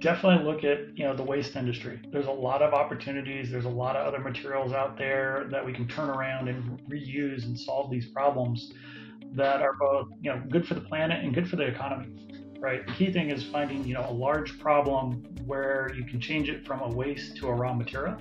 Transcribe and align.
definitely 0.00 0.44
look 0.44 0.64
at 0.64 0.96
you 0.96 1.04
know 1.04 1.14
the 1.14 1.22
waste 1.22 1.56
industry. 1.56 2.00
There's 2.10 2.26
a 2.26 2.32
lot 2.32 2.62
of 2.62 2.72
opportunities. 2.72 3.50
There's 3.50 3.64
a 3.64 3.70
lot 3.70 3.96
of 3.96 4.06
other 4.06 4.20
materials 4.20 4.72
out 4.72 4.96
there 4.96 5.46
that 5.50 5.64
we 5.64 5.72
can 5.72 5.88
turn 5.88 6.08
around 6.08 6.48
and 6.48 6.80
reuse 6.88 7.44
and 7.44 7.58
solve 7.58 7.90
these 7.90 8.06
problems 8.06 8.72
that 9.32 9.60
are 9.60 9.74
both 9.74 10.08
you 10.20 10.32
know 10.32 10.42
good 10.50 10.66
for 10.66 10.74
the 10.74 10.80
planet 10.80 11.24
and 11.24 11.34
good 11.34 11.48
for 11.48 11.56
the 11.56 11.66
economy. 11.66 12.08
Right. 12.60 12.84
The 12.86 12.92
key 12.94 13.12
thing 13.12 13.30
is 13.30 13.44
finding 13.44 13.86
you 13.86 13.94
know 13.94 14.06
a 14.08 14.12
large 14.12 14.58
problem 14.58 15.24
where 15.44 15.90
you 15.96 16.04
can 16.04 16.20
change 16.20 16.48
it 16.48 16.66
from 16.66 16.80
a 16.80 16.88
waste 16.88 17.36
to 17.36 17.48
a 17.48 17.52
raw 17.52 17.72
material. 17.72 18.16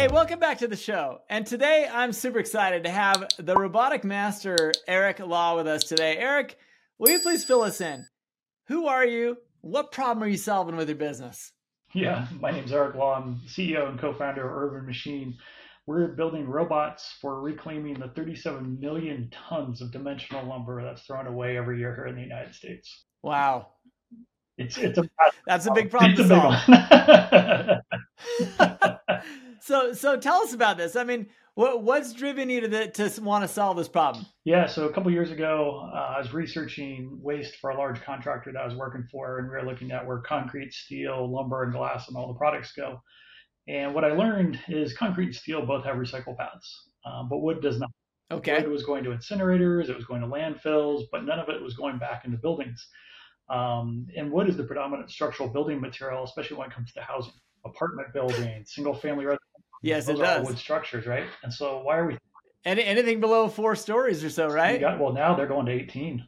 Hey, 0.00 0.08
welcome 0.08 0.38
back 0.38 0.56
to 0.60 0.66
the 0.66 0.78
show. 0.78 1.18
And 1.28 1.46
today 1.46 1.86
I'm 1.92 2.14
super 2.14 2.38
excited 2.38 2.84
to 2.84 2.90
have 2.90 3.28
the 3.38 3.54
robotic 3.54 4.02
master, 4.02 4.72
Eric 4.88 5.18
Law, 5.18 5.56
with 5.56 5.66
us 5.66 5.84
today. 5.84 6.16
Eric, 6.16 6.56
will 6.98 7.10
you 7.10 7.20
please 7.20 7.44
fill 7.44 7.60
us 7.60 7.82
in? 7.82 8.06
Who 8.68 8.86
are 8.86 9.04
you? 9.04 9.36
What 9.60 9.92
problem 9.92 10.24
are 10.24 10.26
you 10.26 10.38
solving 10.38 10.76
with 10.76 10.88
your 10.88 10.96
business? 10.96 11.52
Yeah, 11.92 12.26
my 12.40 12.50
name 12.50 12.64
is 12.64 12.72
Eric 12.72 12.94
Law. 12.94 13.14
I'm 13.14 13.42
CEO 13.46 13.90
and 13.90 14.00
co 14.00 14.14
founder 14.14 14.48
of 14.48 14.72
Urban 14.72 14.86
Machine. 14.86 15.36
We're 15.86 16.08
building 16.08 16.48
robots 16.48 17.18
for 17.20 17.42
reclaiming 17.42 18.00
the 18.00 18.08
37 18.08 18.80
million 18.80 19.30
tons 19.50 19.82
of 19.82 19.92
dimensional 19.92 20.46
lumber 20.46 20.82
that's 20.82 21.02
thrown 21.02 21.26
away 21.26 21.58
every 21.58 21.78
year 21.78 21.94
here 21.94 22.06
in 22.06 22.14
the 22.14 22.22
United 22.22 22.54
States. 22.54 23.04
Wow. 23.22 23.66
It's, 24.60 24.76
it's 24.76 24.98
a 24.98 25.04
that's 25.46 25.66
a 25.66 25.72
big 25.72 25.90
problem 25.90 26.12
it's 26.12 26.20
to 26.20 26.28
solve. 26.28 26.54
so 29.60 29.94
so 29.94 30.18
tell 30.18 30.42
us 30.42 30.52
about 30.52 30.76
this. 30.76 30.96
I 30.96 31.04
mean, 31.04 31.28
what 31.54 31.82
what's 31.82 32.12
driven 32.12 32.50
you 32.50 32.60
to 32.60 32.68
the, 32.68 32.88
to 32.88 33.22
want 33.22 33.42
to 33.42 33.48
solve 33.48 33.78
this 33.78 33.88
problem? 33.88 34.26
Yeah, 34.44 34.66
so 34.66 34.86
a 34.86 34.92
couple 34.92 35.10
years 35.10 35.30
ago, 35.30 35.90
uh, 35.94 36.14
I 36.16 36.18
was 36.18 36.34
researching 36.34 37.18
waste 37.22 37.56
for 37.56 37.70
a 37.70 37.78
large 37.78 38.02
contractor 38.02 38.52
that 38.52 38.60
I 38.60 38.66
was 38.66 38.74
working 38.74 39.08
for, 39.10 39.38
and 39.38 39.48
we 39.48 39.56
were 39.56 39.64
looking 39.64 39.92
at 39.92 40.06
where 40.06 40.18
concrete, 40.18 40.74
steel, 40.74 41.32
lumber, 41.32 41.62
and 41.62 41.72
glass, 41.72 42.08
and 42.08 42.16
all 42.16 42.28
the 42.28 42.38
products 42.38 42.72
go. 42.72 43.00
And 43.66 43.94
what 43.94 44.04
I 44.04 44.12
learned 44.12 44.58
is 44.68 44.92
concrete 44.92 45.26
and 45.26 45.34
steel 45.34 45.64
both 45.64 45.84
have 45.84 45.96
recycle 45.96 46.36
paths, 46.36 46.88
um, 47.06 47.30
but 47.30 47.38
wood 47.38 47.62
does 47.62 47.78
not. 47.78 47.90
Okay. 48.30 48.60
Wood 48.60 48.68
was 48.68 48.84
going 48.84 49.04
to 49.04 49.10
incinerators, 49.10 49.88
it 49.88 49.96
was 49.96 50.04
going 50.04 50.20
to 50.20 50.26
landfills, 50.26 51.04
but 51.10 51.24
none 51.24 51.38
of 51.38 51.48
it 51.48 51.62
was 51.62 51.74
going 51.74 51.98
back 51.98 52.26
into 52.26 52.36
buildings. 52.36 52.86
Um, 53.50 54.06
and 54.16 54.30
wood 54.30 54.48
is 54.48 54.56
the 54.56 54.64
predominant 54.64 55.10
structural 55.10 55.48
building 55.48 55.80
material, 55.80 56.24
especially 56.24 56.56
when 56.56 56.70
it 56.70 56.74
comes 56.74 56.92
to 56.92 57.00
housing, 57.00 57.32
apartment 57.64 58.12
buildings, 58.14 58.72
single 58.72 58.94
family 58.94 59.24
residential. 59.24 59.40
Yes, 59.82 60.06
Those 60.06 60.20
it 60.20 60.22
does. 60.22 60.46
wood 60.46 60.58
structures, 60.58 61.06
right? 61.06 61.26
And 61.42 61.52
so 61.52 61.82
why 61.82 61.98
are 61.98 62.06
we? 62.06 62.18
Any, 62.64 62.84
anything 62.84 63.20
below 63.20 63.48
four 63.48 63.74
stories 63.74 64.22
or 64.22 64.30
so, 64.30 64.46
right? 64.46 64.78
Got, 64.80 65.00
well, 65.00 65.12
now 65.12 65.34
they're 65.34 65.46
going 65.46 65.66
to 65.66 65.72
18 65.72 66.22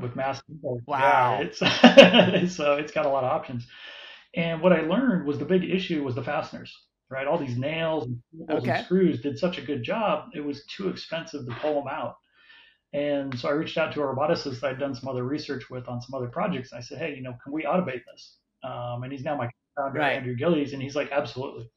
with 0.00 0.16
mass. 0.16 0.40
Wow. 0.62 1.40
Yeah, 1.40 2.28
it's 2.30 2.56
so 2.56 2.74
it's 2.76 2.92
got 2.92 3.06
a 3.06 3.08
lot 3.08 3.24
of 3.24 3.30
options. 3.30 3.66
And 4.34 4.62
what 4.62 4.72
I 4.72 4.80
learned 4.80 5.26
was 5.26 5.38
the 5.38 5.44
big 5.44 5.64
issue 5.64 6.02
was 6.02 6.14
the 6.14 6.22
fasteners, 6.22 6.74
right? 7.10 7.26
All 7.26 7.38
these 7.38 7.56
nails 7.56 8.06
and, 8.06 8.20
okay. 8.50 8.70
and 8.70 8.84
screws 8.84 9.20
did 9.20 9.38
such 9.38 9.58
a 9.58 9.62
good 9.62 9.82
job, 9.82 10.30
it 10.34 10.40
was 10.40 10.64
too 10.66 10.88
expensive 10.88 11.46
to 11.46 11.54
pull 11.56 11.74
them 11.74 11.88
out. 11.88 12.16
And 12.94 13.36
so 13.36 13.48
I 13.48 13.52
reached 13.52 13.76
out 13.76 13.92
to 13.92 14.02
a 14.02 14.04
roboticist 14.04 14.60
that 14.60 14.70
I'd 14.70 14.78
done 14.78 14.94
some 14.94 15.08
other 15.08 15.24
research 15.24 15.68
with 15.68 15.88
on 15.88 16.00
some 16.00 16.14
other 16.14 16.28
projects. 16.28 16.70
And 16.70 16.78
I 16.78 16.82
said, 16.82 16.98
hey, 16.98 17.14
you 17.14 17.22
know, 17.22 17.36
can 17.42 17.52
we 17.52 17.64
automate 17.64 18.02
this? 18.10 18.36
Um, 18.62 19.02
and 19.02 19.12
he's 19.12 19.24
now 19.24 19.36
my 19.36 19.50
founder, 19.76 19.98
right. 19.98 20.16
Andrew 20.16 20.36
Gillies, 20.36 20.72
and 20.72 20.80
he's 20.80 20.94
like, 20.94 21.10
absolutely. 21.10 21.68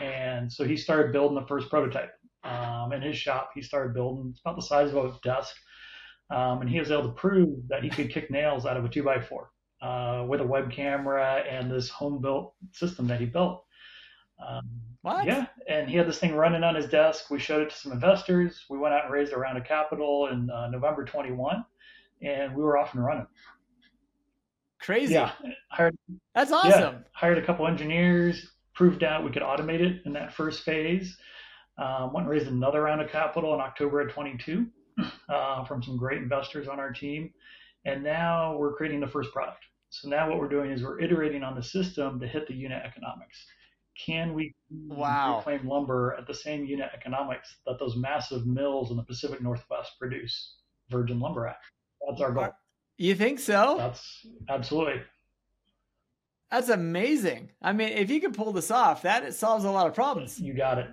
And 0.00 0.52
so 0.52 0.64
he 0.64 0.76
started 0.76 1.12
building 1.12 1.36
the 1.36 1.46
first 1.46 1.70
prototype. 1.70 2.10
Um, 2.42 2.92
in 2.92 3.00
his 3.00 3.16
shop, 3.16 3.50
he 3.54 3.62
started 3.62 3.94
building, 3.94 4.30
it's 4.32 4.40
about 4.40 4.56
the 4.56 4.62
size 4.62 4.92
of 4.92 4.96
a 4.96 5.18
desk. 5.22 5.54
Um, 6.30 6.60
and 6.60 6.68
he 6.68 6.80
was 6.80 6.90
able 6.90 7.04
to 7.04 7.12
prove 7.12 7.68
that 7.68 7.84
he 7.84 7.88
could 7.88 8.10
kick 8.10 8.30
nails 8.30 8.66
out 8.66 8.76
of 8.76 8.84
a 8.84 8.88
two 8.88 9.04
by 9.04 9.20
four 9.20 9.50
uh, 9.80 10.24
with 10.28 10.40
a 10.40 10.46
web 10.46 10.72
camera 10.72 11.44
and 11.48 11.70
this 11.70 11.88
home 11.88 12.20
built 12.20 12.54
system 12.72 13.06
that 13.06 13.20
he 13.20 13.26
built. 13.26 13.64
Um, 14.46 14.68
what? 15.02 15.26
Yeah, 15.26 15.46
and 15.68 15.88
he 15.88 15.96
had 15.96 16.08
this 16.08 16.18
thing 16.18 16.34
running 16.34 16.64
on 16.64 16.74
his 16.74 16.86
desk. 16.86 17.30
We 17.30 17.38
showed 17.38 17.62
it 17.62 17.70
to 17.70 17.76
some 17.76 17.92
investors. 17.92 18.64
We 18.70 18.78
went 18.78 18.94
out 18.94 19.04
and 19.04 19.12
raised 19.12 19.32
a 19.32 19.36
round 19.36 19.58
of 19.58 19.64
capital 19.64 20.28
in 20.28 20.48
uh, 20.48 20.68
November 20.70 21.04
21, 21.04 21.64
and 22.22 22.54
we 22.54 22.62
were 22.62 22.78
off 22.78 22.94
and 22.94 23.04
running. 23.04 23.26
Crazy. 24.80 25.14
Yeah, 25.14 25.32
hired. 25.68 25.96
That's 26.34 26.52
awesome. 26.52 26.70
Yeah, 26.70 26.94
hired 27.12 27.38
a 27.38 27.44
couple 27.44 27.66
engineers. 27.66 28.50
Proved 28.74 29.04
out 29.04 29.24
we 29.24 29.30
could 29.30 29.42
automate 29.42 29.80
it 29.80 30.02
in 30.04 30.12
that 30.14 30.32
first 30.32 30.64
phase. 30.64 31.16
Um, 31.78 32.12
went 32.12 32.24
and 32.24 32.30
raised 32.30 32.46
another 32.46 32.82
round 32.82 33.00
of 33.00 33.10
capital 33.10 33.52
in 33.54 33.60
October 33.60 34.00
of 34.00 34.12
22 34.12 34.66
uh, 35.28 35.64
from 35.64 35.82
some 35.82 35.96
great 35.96 36.22
investors 36.22 36.66
on 36.66 36.80
our 36.80 36.92
team, 36.92 37.30
and 37.84 38.02
now 38.02 38.56
we're 38.56 38.72
creating 38.72 39.00
the 39.00 39.06
first 39.06 39.32
product. 39.32 39.64
So 39.90 40.08
now 40.08 40.28
what 40.30 40.38
we're 40.38 40.48
doing 40.48 40.70
is 40.70 40.82
we're 40.82 41.00
iterating 41.00 41.42
on 41.42 41.54
the 41.54 41.62
system 41.62 42.18
to 42.20 42.26
hit 42.26 42.48
the 42.48 42.54
unit 42.54 42.82
economics 42.84 43.44
can 43.94 44.34
we 44.34 44.54
wow. 44.70 45.38
reclaim 45.38 45.68
lumber 45.68 46.16
at 46.18 46.26
the 46.26 46.34
same 46.34 46.64
unit 46.64 46.90
economics 46.94 47.56
that 47.66 47.78
those 47.78 47.96
massive 47.96 48.46
mills 48.46 48.90
in 48.90 48.96
the 48.96 49.04
Pacific 49.04 49.40
Northwest 49.40 49.92
produce 49.98 50.56
virgin 50.90 51.20
lumber 51.20 51.46
at? 51.46 51.56
That's 52.08 52.20
our 52.20 52.32
goal. 52.32 52.48
You 52.96 53.14
think 53.14 53.38
so? 53.38 53.76
That's 53.78 54.26
absolutely. 54.48 55.02
That's 56.50 56.68
amazing. 56.68 57.50
I 57.62 57.72
mean, 57.72 57.88
if 57.88 58.10
you 58.10 58.20
can 58.20 58.32
pull 58.32 58.52
this 58.52 58.70
off, 58.70 59.02
that 59.02 59.24
it 59.24 59.34
solves 59.34 59.64
a 59.64 59.70
lot 59.70 59.86
of 59.88 59.94
problems. 59.94 60.38
You 60.38 60.54
got 60.54 60.78
it. 60.78 60.88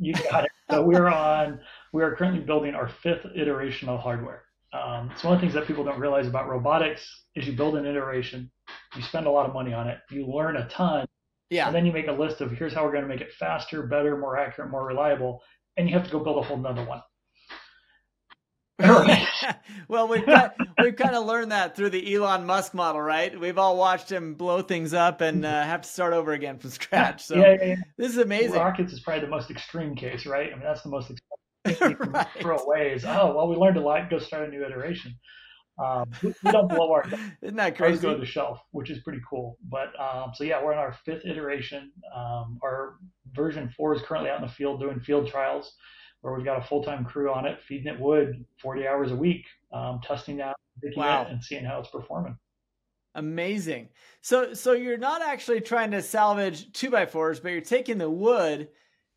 You 0.00 0.14
got 0.30 0.44
it. 0.44 0.50
so 0.70 0.82
we're 0.82 1.08
on. 1.08 1.60
We 1.92 2.02
are 2.02 2.14
currently 2.14 2.40
building 2.40 2.74
our 2.74 2.88
fifth 2.88 3.26
iteration 3.34 3.88
of 3.88 4.00
hardware. 4.00 4.44
Um, 4.72 5.10
so 5.16 5.28
one 5.28 5.36
of 5.36 5.40
the 5.40 5.46
things 5.46 5.54
that 5.54 5.66
people 5.66 5.84
don't 5.84 5.98
realize 6.00 6.26
about 6.26 6.48
robotics 6.48 7.24
is 7.34 7.46
you 7.46 7.52
build 7.52 7.76
an 7.76 7.84
iteration, 7.84 8.50
you 8.96 9.02
spend 9.02 9.26
a 9.26 9.30
lot 9.30 9.46
of 9.46 9.52
money 9.52 9.74
on 9.74 9.86
it, 9.86 9.98
you 10.10 10.26
learn 10.26 10.56
a 10.56 10.66
ton, 10.68 11.06
yeah. 11.52 11.66
And 11.66 11.76
then 11.76 11.84
you 11.84 11.92
make 11.92 12.08
a 12.08 12.12
list 12.12 12.40
of 12.40 12.50
here's 12.50 12.72
how 12.72 12.82
we're 12.84 12.92
going 12.92 13.02
to 13.02 13.08
make 13.08 13.20
it 13.20 13.32
faster, 13.32 13.82
better, 13.82 14.16
more 14.16 14.38
accurate, 14.38 14.70
more 14.70 14.86
reliable, 14.86 15.42
and 15.76 15.86
you 15.86 15.94
have 15.94 16.04
to 16.04 16.10
go 16.10 16.18
build 16.18 16.38
a 16.38 16.42
whole 16.42 16.56
nother 16.56 16.84
one. 16.84 17.02
well, 19.88 20.08
we've 20.08 20.24
got, 20.24 20.56
we've 20.82 20.96
kind 20.96 21.14
of 21.14 21.26
learned 21.26 21.52
that 21.52 21.76
through 21.76 21.90
the 21.90 22.14
Elon 22.14 22.46
Musk 22.46 22.72
model, 22.72 23.02
right? 23.02 23.38
We've 23.38 23.58
all 23.58 23.76
watched 23.76 24.10
him 24.10 24.34
blow 24.34 24.62
things 24.62 24.94
up 24.94 25.20
and 25.20 25.44
uh, 25.44 25.62
have 25.64 25.82
to 25.82 25.88
start 25.88 26.14
over 26.14 26.32
again 26.32 26.58
from 26.58 26.70
scratch. 26.70 27.22
So 27.22 27.36
yeah, 27.36 27.56
yeah, 27.60 27.64
yeah. 27.64 27.76
this 27.98 28.10
is 28.10 28.16
amazing. 28.16 28.54
Rockets 28.54 28.94
is 28.94 29.00
probably 29.00 29.20
the 29.20 29.30
most 29.30 29.50
extreme 29.50 29.94
case, 29.94 30.24
right? 30.24 30.48
I 30.50 30.54
mean, 30.54 30.64
that's 30.64 30.82
the 30.82 30.88
most 30.88 31.12
extreme 31.66 31.96
right. 31.98 32.26
throw 32.40 32.56
away 32.56 32.92
is 32.92 33.04
oh 33.04 33.34
well, 33.36 33.46
we 33.46 33.56
learned 33.56 33.76
a 33.76 33.82
lot. 33.82 34.08
Go 34.08 34.18
start 34.18 34.48
a 34.48 34.50
new 34.50 34.64
iteration. 34.64 35.14
Um, 35.82 36.10
we, 36.22 36.34
we, 36.44 36.52
don't 36.52 36.68
blow 36.68 36.92
our 36.92 37.04
isn't 37.42 37.56
that 37.56 37.76
crazy? 37.76 38.02
go 38.02 38.14
to 38.14 38.20
the 38.20 38.26
shelf, 38.26 38.60
which 38.70 38.90
is 38.90 39.00
pretty 39.00 39.20
cool. 39.28 39.58
But 39.68 39.98
um, 40.00 40.32
so 40.34 40.44
yeah, 40.44 40.62
we're 40.62 40.72
in 40.72 40.78
our 40.78 40.92
fifth 41.04 41.24
iteration. 41.24 41.92
Um, 42.14 42.58
our 42.62 42.96
version 43.34 43.68
four 43.76 43.94
is 43.94 44.02
currently 44.02 44.30
out 44.30 44.40
in 44.40 44.46
the 44.46 44.52
field 44.52 44.80
doing 44.80 45.00
field 45.00 45.28
trials, 45.28 45.74
where 46.20 46.34
we've 46.34 46.44
got 46.44 46.58
a 46.58 46.66
full 46.66 46.82
time 46.82 47.04
crew 47.04 47.32
on 47.32 47.46
it, 47.46 47.60
feeding 47.66 47.92
it 47.92 47.98
wood 47.98 48.44
40 48.60 48.86
hours 48.86 49.12
a 49.12 49.16
week, 49.16 49.44
um, 49.72 50.00
testing 50.02 50.40
out, 50.40 50.56
wow. 50.96 51.22
it, 51.22 51.30
and 51.30 51.42
seeing 51.42 51.64
how 51.64 51.80
it's 51.80 51.90
performing. 51.90 52.36
Amazing. 53.14 53.88
So 54.20 54.54
so 54.54 54.72
you're 54.72 54.96
not 54.96 55.22
actually 55.22 55.60
trying 55.60 55.90
to 55.90 56.02
salvage 56.02 56.72
two 56.72 56.90
by 56.90 57.06
fours, 57.06 57.40
but 57.40 57.50
you're 57.50 57.60
taking 57.60 57.98
the 57.98 58.10
wood 58.10 58.68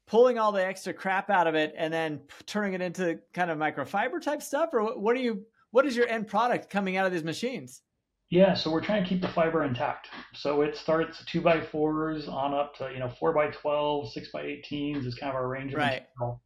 pulling 0.07 0.37
all 0.37 0.51
the 0.51 0.63
extra 0.63 0.93
crap 0.93 1.29
out 1.29 1.47
of 1.47 1.55
it 1.55 1.73
and 1.77 1.91
then 1.93 2.21
turning 2.45 2.73
it 2.73 2.81
into 2.81 3.19
kind 3.33 3.49
of 3.49 3.57
microfiber 3.57 4.21
type 4.21 4.41
stuff 4.41 4.69
or 4.73 4.83
what, 4.83 4.99
what 4.99 5.15
are 5.15 5.19
you 5.19 5.43
what 5.75 5.85
is 5.85 5.97
your 5.97 6.07
end 6.07 6.25
product 6.25 6.69
coming 6.69 6.95
out 6.95 7.05
of 7.05 7.11
these 7.11 7.25
machines? 7.25 7.81
Yeah, 8.29 8.53
so 8.53 8.71
we're 8.71 8.79
trying 8.79 9.03
to 9.03 9.09
keep 9.09 9.21
the 9.21 9.27
fiber 9.27 9.65
intact. 9.65 10.07
So 10.33 10.61
it 10.61 10.77
starts 10.77 11.21
two 11.25 11.41
by 11.41 11.59
fours 11.59 12.29
on 12.29 12.53
up 12.53 12.75
to 12.77 12.89
you 12.93 12.99
know 12.99 13.11
four 13.19 13.33
by 13.33 13.47
12, 13.47 14.13
six 14.13 14.29
by 14.31 14.43
18s 14.43 15.05
is 15.05 15.15
kind 15.15 15.31
of 15.31 15.35
our 15.35 15.49
range 15.49 15.73
of 15.73 15.79
right. 15.79 16.03
material. 16.17 16.41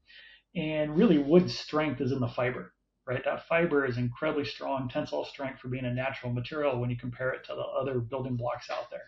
And 0.56 0.98
really, 0.98 1.20
wood 1.20 1.48
strength 1.48 2.02
is 2.02 2.12
in 2.12 2.20
the 2.20 2.28
fiber, 2.28 2.74
right? 3.06 3.24
That 3.24 3.48
fiber 3.48 3.86
is 3.86 4.00
incredibly 4.00 4.46
strong 4.46 4.90
tensile 4.90 5.26
strength 5.26 5.60
for 5.60 5.68
being 5.68 5.86
a 5.86 5.94
natural 5.94 6.34
material 6.34 6.80
when 6.80 6.90
you 6.90 6.98
compare 6.98 7.30
it 7.30 7.46
to 7.46 7.54
the 7.54 7.62
other 7.62 8.00
building 8.00 8.36
blocks 8.36 8.72
out 8.72 8.90
there. 8.90 9.06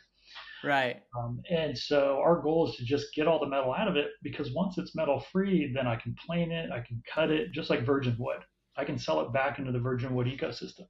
Right. 0.63 1.01
Um, 1.17 1.41
and 1.49 1.75
so 1.75 2.21
our 2.23 2.39
goal 2.39 2.69
is 2.69 2.75
to 2.75 2.85
just 2.85 3.07
get 3.15 3.27
all 3.27 3.39
the 3.39 3.49
metal 3.49 3.73
out 3.73 3.87
of 3.87 3.95
it 3.95 4.11
because 4.21 4.53
once 4.53 4.77
it's 4.77 4.95
metal 4.95 5.25
free, 5.31 5.71
then 5.73 5.87
I 5.87 5.95
can 5.95 6.15
plane 6.27 6.51
it, 6.51 6.69
I 6.71 6.81
can 6.81 7.01
cut 7.11 7.31
it 7.31 7.53
just 7.53 7.71
like 7.71 7.87
virgin 7.87 8.15
wood. 8.19 8.37
I 8.77 8.85
can 8.85 8.97
sell 8.97 9.21
it 9.21 9.33
back 9.33 9.59
into 9.59 9.71
the 9.71 9.79
virgin 9.79 10.13
wood 10.15 10.27
ecosystem. 10.27 10.87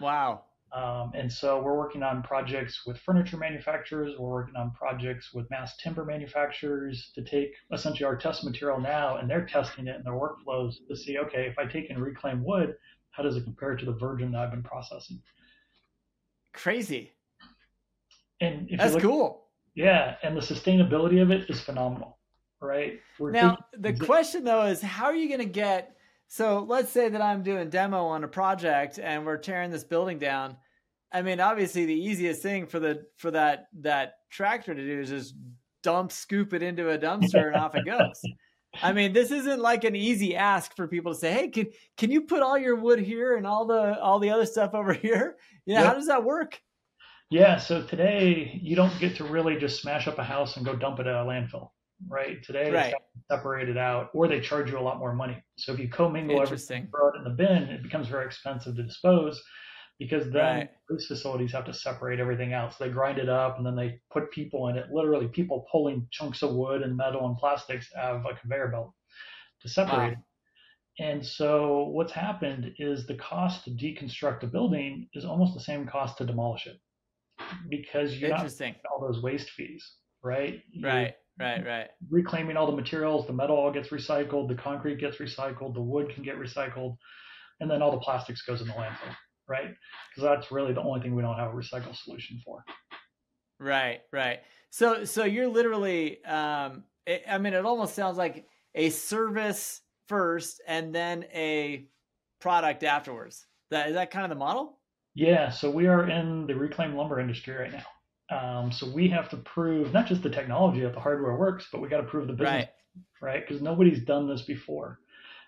Wow. 0.00 0.44
Um, 0.72 1.12
and 1.14 1.32
so 1.32 1.62
we're 1.62 1.76
working 1.76 2.02
on 2.02 2.22
projects 2.22 2.82
with 2.86 2.98
furniture 2.98 3.38
manufacturers. 3.38 4.14
We're 4.18 4.28
working 4.28 4.56
on 4.56 4.72
projects 4.72 5.32
with 5.32 5.48
mass 5.50 5.76
timber 5.78 6.04
manufacturers 6.04 7.10
to 7.14 7.22
take 7.22 7.52
essentially 7.72 8.04
our 8.04 8.16
test 8.16 8.44
material 8.44 8.78
now 8.78 9.16
and 9.16 9.30
they're 9.30 9.46
testing 9.46 9.86
it 9.86 9.96
in 9.96 10.02
their 10.02 10.12
workflows 10.12 10.74
to 10.88 10.96
see, 10.96 11.18
okay, 11.18 11.46
if 11.46 11.58
I 11.58 11.64
take 11.64 11.88
and 11.88 12.02
reclaim 12.02 12.44
wood, 12.44 12.74
how 13.12 13.22
does 13.22 13.36
it 13.36 13.44
compare 13.44 13.76
to 13.76 13.84
the 13.86 13.94
virgin 13.94 14.32
that 14.32 14.42
I've 14.42 14.50
been 14.50 14.62
processing? 14.62 15.22
Crazy. 16.52 17.12
And 18.40 18.68
that's 18.76 18.92
look, 18.94 19.02
cool. 19.02 19.44
Yeah, 19.74 20.16
and 20.22 20.36
the 20.36 20.40
sustainability 20.40 21.22
of 21.22 21.30
it 21.30 21.48
is 21.48 21.60
phenomenal, 21.60 22.18
right? 22.60 23.00
We're 23.18 23.30
now, 23.30 23.58
the 23.76 23.94
question 23.94 24.44
though 24.44 24.66
is, 24.66 24.82
how 24.82 25.06
are 25.06 25.14
you 25.14 25.28
going 25.28 25.40
to 25.40 25.52
get 25.52 25.96
So 26.28 26.64
let's 26.68 26.92
say 26.92 27.08
that 27.08 27.22
I'm 27.22 27.42
doing 27.42 27.70
demo 27.70 28.04
on 28.04 28.22
a 28.22 28.28
project 28.28 28.98
and 28.98 29.24
we're 29.24 29.38
tearing 29.38 29.70
this 29.70 29.82
building 29.82 30.18
down. 30.18 30.56
I 31.10 31.22
mean, 31.22 31.40
obviously 31.40 31.86
the 31.86 31.94
easiest 31.94 32.42
thing 32.42 32.66
for 32.66 32.78
the 32.78 33.06
for 33.16 33.30
that 33.30 33.68
that 33.80 34.16
tractor 34.30 34.74
to 34.74 34.86
do 34.86 35.00
is 35.00 35.08
just 35.08 35.34
dump 35.82 36.12
scoop 36.12 36.52
it 36.52 36.62
into 36.62 36.90
a 36.90 36.98
dumpster 36.98 37.46
and 37.46 37.56
off 37.56 37.74
it 37.74 37.86
goes. 37.86 38.20
I 38.82 38.92
mean, 38.92 39.14
this 39.14 39.30
isn't 39.30 39.60
like 39.60 39.84
an 39.84 39.96
easy 39.96 40.36
ask 40.36 40.76
for 40.76 40.86
people 40.86 41.14
to 41.14 41.18
say, 41.18 41.32
"Hey, 41.32 41.48
can 41.48 41.68
can 41.96 42.10
you 42.10 42.20
put 42.20 42.42
all 42.42 42.58
your 42.58 42.76
wood 42.76 42.98
here 42.98 43.38
and 43.38 43.46
all 43.46 43.64
the 43.64 43.98
all 43.98 44.18
the 44.18 44.28
other 44.28 44.44
stuff 44.44 44.74
over 44.74 44.92
here?" 44.92 45.36
You 45.64 45.74
know, 45.74 45.80
yep. 45.80 45.88
how 45.88 45.94
does 45.94 46.08
that 46.08 46.24
work? 46.24 46.60
Yeah, 47.30 47.56
so 47.56 47.82
today 47.82 48.58
you 48.62 48.76
don't 48.76 48.98
get 49.00 49.16
to 49.16 49.24
really 49.24 49.56
just 49.56 49.80
smash 49.80 50.06
up 50.06 50.18
a 50.18 50.24
house 50.24 50.56
and 50.58 50.66
go 50.66 50.76
dump 50.76 51.00
it 51.00 51.06
at 51.06 51.14
a 51.14 51.24
landfill 51.24 51.70
right? 52.06 52.42
Today 52.42 52.70
right. 52.70 52.94
separated 53.30 53.76
out, 53.76 54.10
or 54.14 54.28
they 54.28 54.40
charge 54.40 54.70
you 54.70 54.78
a 54.78 54.80
lot 54.80 54.98
more 54.98 55.14
money. 55.14 55.42
So 55.56 55.72
if 55.72 55.78
you 55.78 55.88
commingle 55.88 56.40
everything, 56.40 56.88
throw 56.90 57.08
it 57.08 57.16
in 57.16 57.24
the 57.24 57.30
bin, 57.30 57.64
it 57.64 57.82
becomes 57.82 58.08
very 58.08 58.26
expensive 58.26 58.76
to 58.76 58.82
dispose 58.82 59.42
because 59.98 60.30
then 60.30 60.56
right. 60.56 60.70
those 60.88 61.06
facilities 61.06 61.52
have 61.52 61.64
to 61.64 61.74
separate 61.74 62.20
everything 62.20 62.52
out. 62.52 62.72
So 62.72 62.84
they 62.84 62.90
grind 62.90 63.18
it 63.18 63.28
up 63.28 63.56
and 63.56 63.66
then 63.66 63.74
they 63.74 64.00
put 64.12 64.30
people 64.30 64.68
in 64.68 64.76
it. 64.76 64.86
Literally, 64.92 65.28
people 65.28 65.66
pulling 65.72 66.06
chunks 66.12 66.42
of 66.42 66.54
wood 66.54 66.82
and 66.82 66.96
metal 66.96 67.26
and 67.26 67.36
plastics 67.36 67.88
out 67.98 68.16
of 68.16 68.24
a 68.24 68.34
conveyor 68.38 68.68
belt 68.68 68.92
to 69.62 69.68
separate. 69.68 70.16
Wow. 70.16 70.24
And 71.00 71.24
so 71.24 71.84
what's 71.92 72.12
happened 72.12 72.72
is 72.78 73.06
the 73.06 73.14
cost 73.14 73.64
to 73.64 73.70
deconstruct 73.70 74.42
a 74.42 74.46
building 74.46 75.08
is 75.14 75.24
almost 75.24 75.54
the 75.54 75.60
same 75.60 75.86
cost 75.86 76.18
to 76.18 76.26
demolish 76.26 76.66
it 76.66 76.80
because 77.68 78.16
you're 78.16 78.30
not 78.30 78.50
all 78.90 79.00
those 79.00 79.22
waste 79.22 79.50
fees, 79.50 79.84
right? 80.22 80.60
Right. 80.82 81.14
Right, 81.38 81.64
right. 81.64 81.88
Reclaiming 82.10 82.56
all 82.56 82.66
the 82.66 82.76
materials, 82.76 83.26
the 83.26 83.32
metal 83.32 83.56
all 83.56 83.70
gets 83.70 83.88
recycled, 83.88 84.48
the 84.48 84.56
concrete 84.56 84.98
gets 84.98 85.18
recycled, 85.18 85.74
the 85.74 85.80
wood 85.80 86.10
can 86.12 86.24
get 86.24 86.36
recycled, 86.36 86.96
and 87.60 87.70
then 87.70 87.80
all 87.80 87.92
the 87.92 87.98
plastics 87.98 88.42
goes 88.42 88.60
in 88.60 88.66
the 88.66 88.72
landfill, 88.72 89.14
right? 89.48 89.70
Because 90.10 90.28
that's 90.28 90.50
really 90.50 90.72
the 90.72 90.82
only 90.82 91.00
thing 91.00 91.14
we 91.14 91.22
don't 91.22 91.36
have 91.36 91.50
a 91.50 91.54
recycle 91.54 91.96
solution 91.96 92.40
for. 92.44 92.64
Right, 93.60 94.00
right. 94.12 94.40
So, 94.70 95.04
so 95.04 95.24
you're 95.24 95.48
literally, 95.48 96.24
um, 96.24 96.84
it, 97.06 97.22
I 97.28 97.38
mean, 97.38 97.54
it 97.54 97.64
almost 97.64 97.94
sounds 97.94 98.18
like 98.18 98.46
a 98.74 98.90
service 98.90 99.80
first 100.08 100.60
and 100.66 100.94
then 100.94 101.24
a 101.32 101.86
product 102.40 102.82
afterwards. 102.84 103.46
That 103.70 103.88
is 103.88 103.94
that 103.94 104.10
kind 104.10 104.24
of 104.24 104.30
the 104.30 104.36
model? 104.36 104.78
Yeah. 105.14 105.50
So 105.50 105.70
we 105.70 105.86
are 105.86 106.08
in 106.08 106.46
the 106.46 106.54
reclaimed 106.54 106.94
lumber 106.94 107.20
industry 107.20 107.54
right 107.54 107.72
now. 107.72 107.84
Um, 108.30 108.70
so 108.70 108.90
we 108.90 109.08
have 109.08 109.30
to 109.30 109.36
prove 109.38 109.92
not 109.92 110.06
just 110.06 110.22
the 110.22 110.30
technology 110.30 110.80
that 110.80 110.92
the 110.92 111.00
hardware 111.00 111.36
works, 111.36 111.66
but 111.72 111.80
we 111.80 111.88
got 111.88 111.98
to 111.98 112.06
prove 112.06 112.26
the 112.26 112.34
business, 112.34 112.66
right? 113.22 113.40
Because 113.40 113.62
right? 113.62 113.70
nobody's 113.70 114.04
done 114.04 114.28
this 114.28 114.42
before. 114.42 115.00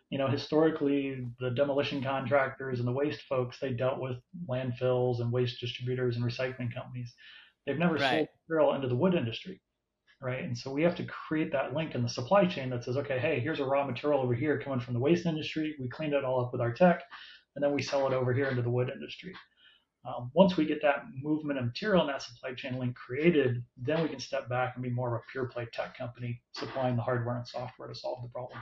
You 0.08 0.18
know, 0.18 0.28
historically, 0.28 1.26
the 1.38 1.50
demolition 1.50 2.02
contractors 2.02 2.78
and 2.78 2.88
the 2.88 2.92
waste 2.92 3.22
folks 3.28 3.58
they 3.60 3.72
dealt 3.72 4.00
with 4.00 4.16
landfills 4.48 5.20
and 5.20 5.30
waste 5.30 5.60
distributors 5.60 6.16
and 6.16 6.24
recycling 6.24 6.74
companies. 6.74 7.12
They've 7.66 7.78
never 7.78 7.94
right. 7.94 8.10
sold 8.10 8.28
material 8.42 8.74
into 8.74 8.88
the 8.88 8.96
wood 8.96 9.14
industry, 9.14 9.60
right? 10.20 10.42
And 10.42 10.56
so 10.56 10.72
we 10.72 10.82
have 10.82 10.96
to 10.96 11.04
create 11.04 11.52
that 11.52 11.74
link 11.74 11.94
in 11.94 12.02
the 12.02 12.08
supply 12.08 12.46
chain 12.46 12.70
that 12.70 12.82
says, 12.82 12.96
okay, 12.96 13.18
hey, 13.18 13.40
here's 13.40 13.60
a 13.60 13.64
raw 13.64 13.86
material 13.86 14.20
over 14.20 14.34
here 14.34 14.58
coming 14.58 14.80
from 14.80 14.94
the 14.94 15.00
waste 15.00 15.26
industry. 15.26 15.76
We 15.78 15.88
cleaned 15.88 16.14
it 16.14 16.24
all 16.24 16.44
up 16.44 16.50
with 16.50 16.62
our 16.62 16.72
tech, 16.72 17.02
and 17.54 17.62
then 17.62 17.72
we 17.72 17.82
sell 17.82 18.06
it 18.06 18.14
over 18.14 18.32
here 18.32 18.46
into 18.46 18.62
the 18.62 18.70
wood 18.70 18.90
industry. 18.92 19.34
Um, 20.06 20.30
once 20.34 20.56
we 20.56 20.64
get 20.64 20.80
that 20.80 21.04
movement 21.22 21.58
of 21.58 21.66
material 21.66 22.00
and 22.00 22.08
that 22.08 22.22
supply 22.22 22.54
chain 22.54 22.78
link 22.78 22.96
created, 22.96 23.62
then 23.76 24.02
we 24.02 24.08
can 24.08 24.18
step 24.18 24.48
back 24.48 24.72
and 24.74 24.82
be 24.82 24.88
more 24.88 25.14
of 25.14 25.20
a 25.20 25.30
pure 25.30 25.44
play 25.44 25.68
tech 25.72 25.96
company 25.96 26.40
supplying 26.52 26.96
the 26.96 27.02
hardware 27.02 27.36
and 27.36 27.46
software 27.46 27.88
to 27.88 27.94
solve 27.94 28.22
the 28.22 28.28
problem. 28.28 28.58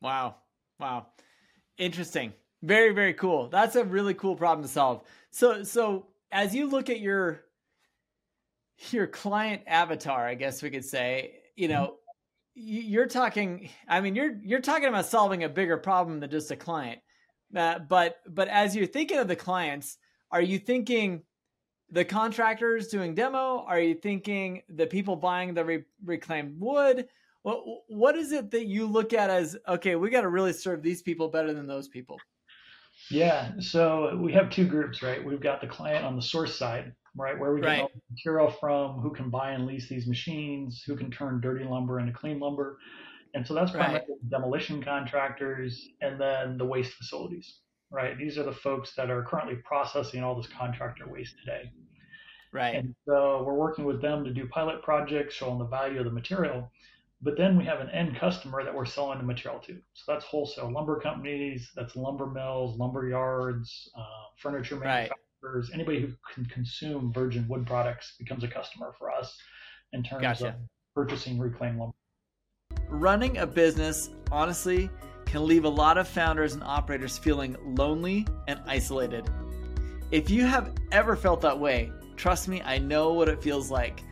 Wow. 0.00 0.36
Wow. 0.80 1.08
Interesting. 1.76 2.32
Very, 2.62 2.94
very 2.94 3.12
cool. 3.12 3.48
That's 3.48 3.76
a 3.76 3.84
really 3.84 4.14
cool 4.14 4.36
problem 4.36 4.66
to 4.66 4.72
solve. 4.72 5.02
So, 5.30 5.62
so 5.64 6.06
as 6.32 6.54
you 6.54 6.70
look 6.70 6.88
at 6.88 7.00
your, 7.00 7.42
your 8.90 9.06
client 9.06 9.62
avatar, 9.66 10.26
I 10.26 10.34
guess 10.34 10.62
we 10.62 10.70
could 10.70 10.84
say, 10.84 11.42
you 11.56 11.68
know, 11.68 11.96
you're 12.54 13.06
talking, 13.06 13.68
I 13.86 14.00
mean, 14.00 14.14
you're, 14.14 14.38
you're 14.42 14.60
talking 14.60 14.88
about 14.88 15.06
solving 15.06 15.44
a 15.44 15.48
bigger 15.48 15.76
problem 15.76 16.20
than 16.20 16.30
just 16.30 16.50
a 16.50 16.56
client. 16.56 17.00
Uh, 17.54 17.80
but, 17.80 18.16
but 18.26 18.48
as 18.48 18.74
you're 18.74 18.86
thinking 18.86 19.18
of 19.18 19.28
the 19.28 19.36
clients, 19.36 19.98
are 20.30 20.42
you 20.42 20.58
thinking 20.58 21.22
the 21.90 22.04
contractors 22.04 22.88
doing 22.88 23.14
demo? 23.14 23.64
Are 23.66 23.80
you 23.80 23.94
thinking 23.94 24.62
the 24.68 24.86
people 24.86 25.16
buying 25.16 25.54
the 25.54 25.64
re- 25.64 25.84
reclaimed 26.04 26.58
wood? 26.58 27.08
What 27.42 27.62
what 27.88 28.16
is 28.16 28.32
it 28.32 28.50
that 28.52 28.66
you 28.66 28.86
look 28.86 29.12
at 29.12 29.30
as 29.30 29.56
okay? 29.68 29.96
We 29.96 30.10
got 30.10 30.22
to 30.22 30.28
really 30.28 30.52
serve 30.52 30.82
these 30.82 31.02
people 31.02 31.28
better 31.28 31.52
than 31.52 31.66
those 31.66 31.88
people. 31.88 32.18
Yeah, 33.10 33.52
so 33.58 34.16
we 34.16 34.32
have 34.32 34.50
two 34.50 34.66
groups, 34.66 35.02
right? 35.02 35.22
We've 35.24 35.40
got 35.40 35.60
the 35.60 35.66
client 35.66 36.04
on 36.04 36.16
the 36.16 36.22
source 36.22 36.56
side, 36.56 36.92
right, 37.16 37.38
where 37.38 37.52
we 37.52 37.60
get 37.60 37.66
right. 37.66 37.88
material 38.10 38.50
from, 38.50 39.00
who 39.00 39.12
can 39.12 39.30
buy 39.30 39.50
and 39.50 39.66
lease 39.66 39.88
these 39.88 40.06
machines, 40.06 40.82
who 40.86 40.96
can 40.96 41.10
turn 41.10 41.40
dirty 41.40 41.64
lumber 41.64 42.00
into 42.00 42.12
clean 42.12 42.38
lumber, 42.38 42.78
and 43.34 43.46
so 43.46 43.52
that's 43.52 43.72
primarily 43.72 43.98
right. 44.08 44.30
demolition 44.30 44.82
contractors 44.82 45.88
and 46.00 46.20
then 46.20 46.56
the 46.56 46.64
waste 46.64 46.92
facilities, 46.94 47.58
right? 47.94 48.18
These 48.18 48.36
are 48.38 48.42
the 48.42 48.52
folks 48.52 48.94
that 48.96 49.10
are 49.10 49.22
currently 49.22 49.56
processing 49.56 50.22
all 50.22 50.34
this 50.34 50.48
contractor 50.48 51.08
waste 51.08 51.38
today. 51.38 51.70
Right. 52.52 52.74
And 52.74 52.94
so 53.06 53.42
we're 53.46 53.54
working 53.54 53.84
with 53.84 54.02
them 54.02 54.24
to 54.24 54.32
do 54.32 54.46
pilot 54.48 54.82
projects, 54.82 55.34
showing 55.34 55.58
the 55.58 55.64
value 55.64 56.00
of 56.00 56.04
the 56.04 56.10
material. 56.10 56.70
But 57.22 57.36
then 57.36 57.56
we 57.56 57.64
have 57.64 57.80
an 57.80 57.88
end 57.90 58.16
customer 58.16 58.64
that 58.64 58.74
we're 58.74 58.84
selling 58.84 59.18
the 59.18 59.24
material 59.24 59.60
to. 59.62 59.78
So 59.94 60.12
that's 60.12 60.24
wholesale 60.24 60.70
lumber 60.70 61.00
companies, 61.00 61.70
that's 61.74 61.96
lumber 61.96 62.26
mills, 62.26 62.76
lumber 62.78 63.08
yards, 63.08 63.90
uh, 63.96 64.26
furniture 64.36 64.76
manufacturers. 64.76 65.14
Right. 65.42 65.70
Anybody 65.72 66.00
who 66.00 66.08
can 66.34 66.44
consume 66.46 67.12
virgin 67.12 67.46
wood 67.48 67.66
products 67.66 68.14
becomes 68.18 68.44
a 68.44 68.48
customer 68.48 68.94
for 68.98 69.10
us 69.10 69.36
in 69.92 70.02
terms 70.02 70.22
gotcha. 70.22 70.48
of 70.48 70.54
purchasing 70.94 71.38
reclaimed 71.38 71.78
lumber. 71.78 71.94
Running 72.88 73.38
a 73.38 73.46
business, 73.46 74.10
honestly, 74.30 74.90
can 75.34 75.46
leave 75.48 75.64
a 75.64 75.68
lot 75.68 75.98
of 75.98 76.06
founders 76.06 76.54
and 76.54 76.62
operators 76.62 77.18
feeling 77.18 77.56
lonely 77.64 78.24
and 78.46 78.60
isolated. 78.68 79.28
If 80.12 80.30
you 80.30 80.44
have 80.44 80.72
ever 80.92 81.16
felt 81.16 81.40
that 81.40 81.58
way, 81.58 81.90
trust 82.14 82.46
me, 82.46 82.62
I 82.62 82.78
know 82.78 83.12
what 83.12 83.28
it 83.28 83.42
feels 83.42 83.68
like. 83.68 84.04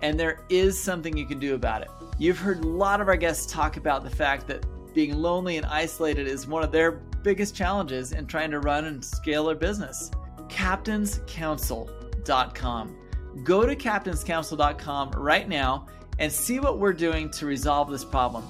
And 0.00 0.16
there 0.18 0.44
is 0.48 0.80
something 0.80 1.16
you 1.16 1.26
can 1.26 1.40
do 1.40 1.56
about 1.56 1.82
it. 1.82 1.88
You've 2.20 2.38
heard 2.38 2.62
a 2.62 2.68
lot 2.68 3.00
of 3.00 3.08
our 3.08 3.16
guests 3.16 3.52
talk 3.52 3.78
about 3.78 4.04
the 4.04 4.10
fact 4.10 4.46
that 4.46 4.64
being 4.94 5.16
lonely 5.16 5.56
and 5.56 5.66
isolated 5.66 6.28
is 6.28 6.46
one 6.46 6.62
of 6.62 6.70
their 6.70 6.92
biggest 6.92 7.56
challenges 7.56 8.12
in 8.12 8.28
trying 8.28 8.52
to 8.52 8.60
run 8.60 8.84
and 8.84 9.04
scale 9.04 9.46
their 9.46 9.56
business. 9.56 10.12
CaptainsCouncil.com. 10.46 12.96
Go 13.42 13.66
to 13.66 13.74
CaptainsCouncil.com 13.74 15.10
right 15.16 15.48
now 15.48 15.88
and 16.20 16.30
see 16.30 16.60
what 16.60 16.78
we're 16.78 16.92
doing 16.92 17.28
to 17.30 17.46
resolve 17.46 17.90
this 17.90 18.04
problem. 18.04 18.44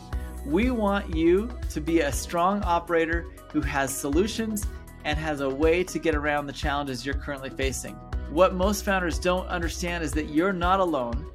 We 0.47 0.71
want 0.71 1.15
you 1.15 1.51
to 1.69 1.81
be 1.81 2.01
a 2.01 2.11
strong 2.11 2.63
operator 2.63 3.27
who 3.53 3.61
has 3.61 3.95
solutions 3.95 4.67
and 5.05 5.19
has 5.19 5.41
a 5.41 5.49
way 5.49 5.85
to 5.85 5.99
get 5.99 6.15
around 6.15 6.47
the 6.47 6.53
challenges 6.53 7.05
you're 7.05 7.15
currently 7.15 7.51
facing. 7.51 7.95
What 8.31 8.55
most 8.55 8.85
founders 8.85 9.19
don't 9.19 9.47
understand 9.49 10.03
is 10.03 10.13
that 10.13 10.31
you're 10.31 10.53
not 10.53 10.81
alone. 10.81 11.27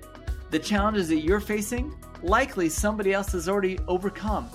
The 0.49 0.59
challenges 0.59 1.07
that 1.09 1.19
you're 1.19 1.39
facing, 1.39 1.95
likely 2.23 2.67
somebody 2.69 3.13
else 3.13 3.31
has 3.33 3.47
already 3.47 3.77
overcome, 3.87 4.49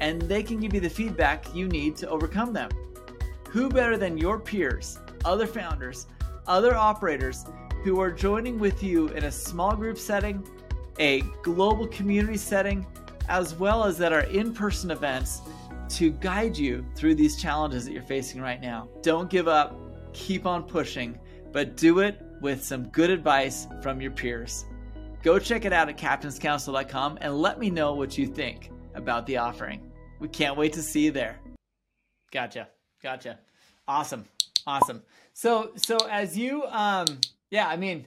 and 0.00 0.22
they 0.22 0.42
can 0.42 0.60
give 0.60 0.74
you 0.74 0.80
the 0.80 0.90
feedback 0.90 1.54
you 1.54 1.66
need 1.66 1.96
to 1.96 2.08
overcome 2.08 2.52
them. 2.52 2.70
Who 3.48 3.68
better 3.68 3.96
than 3.96 4.18
your 4.18 4.38
peers, 4.38 4.98
other 5.24 5.46
founders, 5.46 6.06
other 6.46 6.74
operators 6.74 7.46
who 7.82 8.00
are 8.00 8.10
joining 8.10 8.58
with 8.58 8.82
you 8.82 9.08
in 9.08 9.24
a 9.24 9.32
small 9.32 9.74
group 9.74 9.98
setting, 9.98 10.46
a 11.00 11.22
global 11.42 11.86
community 11.88 12.36
setting, 12.36 12.86
as 13.28 13.54
well 13.54 13.84
as 13.84 14.00
at 14.00 14.12
our 14.12 14.22
in 14.22 14.52
person 14.52 14.90
events 14.90 15.42
to 15.90 16.10
guide 16.10 16.56
you 16.56 16.84
through 16.94 17.14
these 17.14 17.40
challenges 17.40 17.84
that 17.84 17.92
you're 17.92 18.02
facing 18.02 18.40
right 18.40 18.60
now. 18.60 18.88
Don't 19.02 19.30
give 19.30 19.48
up, 19.48 19.78
keep 20.12 20.46
on 20.46 20.62
pushing, 20.62 21.18
but 21.52 21.76
do 21.76 22.00
it 22.00 22.20
with 22.40 22.62
some 22.62 22.88
good 22.88 23.10
advice 23.10 23.66
from 23.82 24.00
your 24.00 24.10
peers. 24.10 24.64
Go 25.22 25.38
check 25.38 25.64
it 25.64 25.72
out 25.72 25.88
at 25.88 25.98
captainscouncil.com 25.98 27.18
and 27.20 27.38
let 27.40 27.58
me 27.58 27.70
know 27.70 27.94
what 27.94 28.16
you 28.16 28.26
think 28.26 28.70
about 28.94 29.26
the 29.26 29.36
offering. 29.38 29.90
We 30.20 30.28
can't 30.28 30.56
wait 30.56 30.72
to 30.74 30.82
see 30.82 31.06
you 31.06 31.10
there. 31.10 31.38
Gotcha. 32.32 32.68
Gotcha. 33.02 33.38
Awesome. 33.86 34.24
Awesome. 34.66 35.02
So 35.32 35.72
so 35.76 35.96
as 36.10 36.36
you 36.36 36.64
um 36.64 37.06
yeah, 37.50 37.68
I 37.68 37.76
mean 37.76 38.06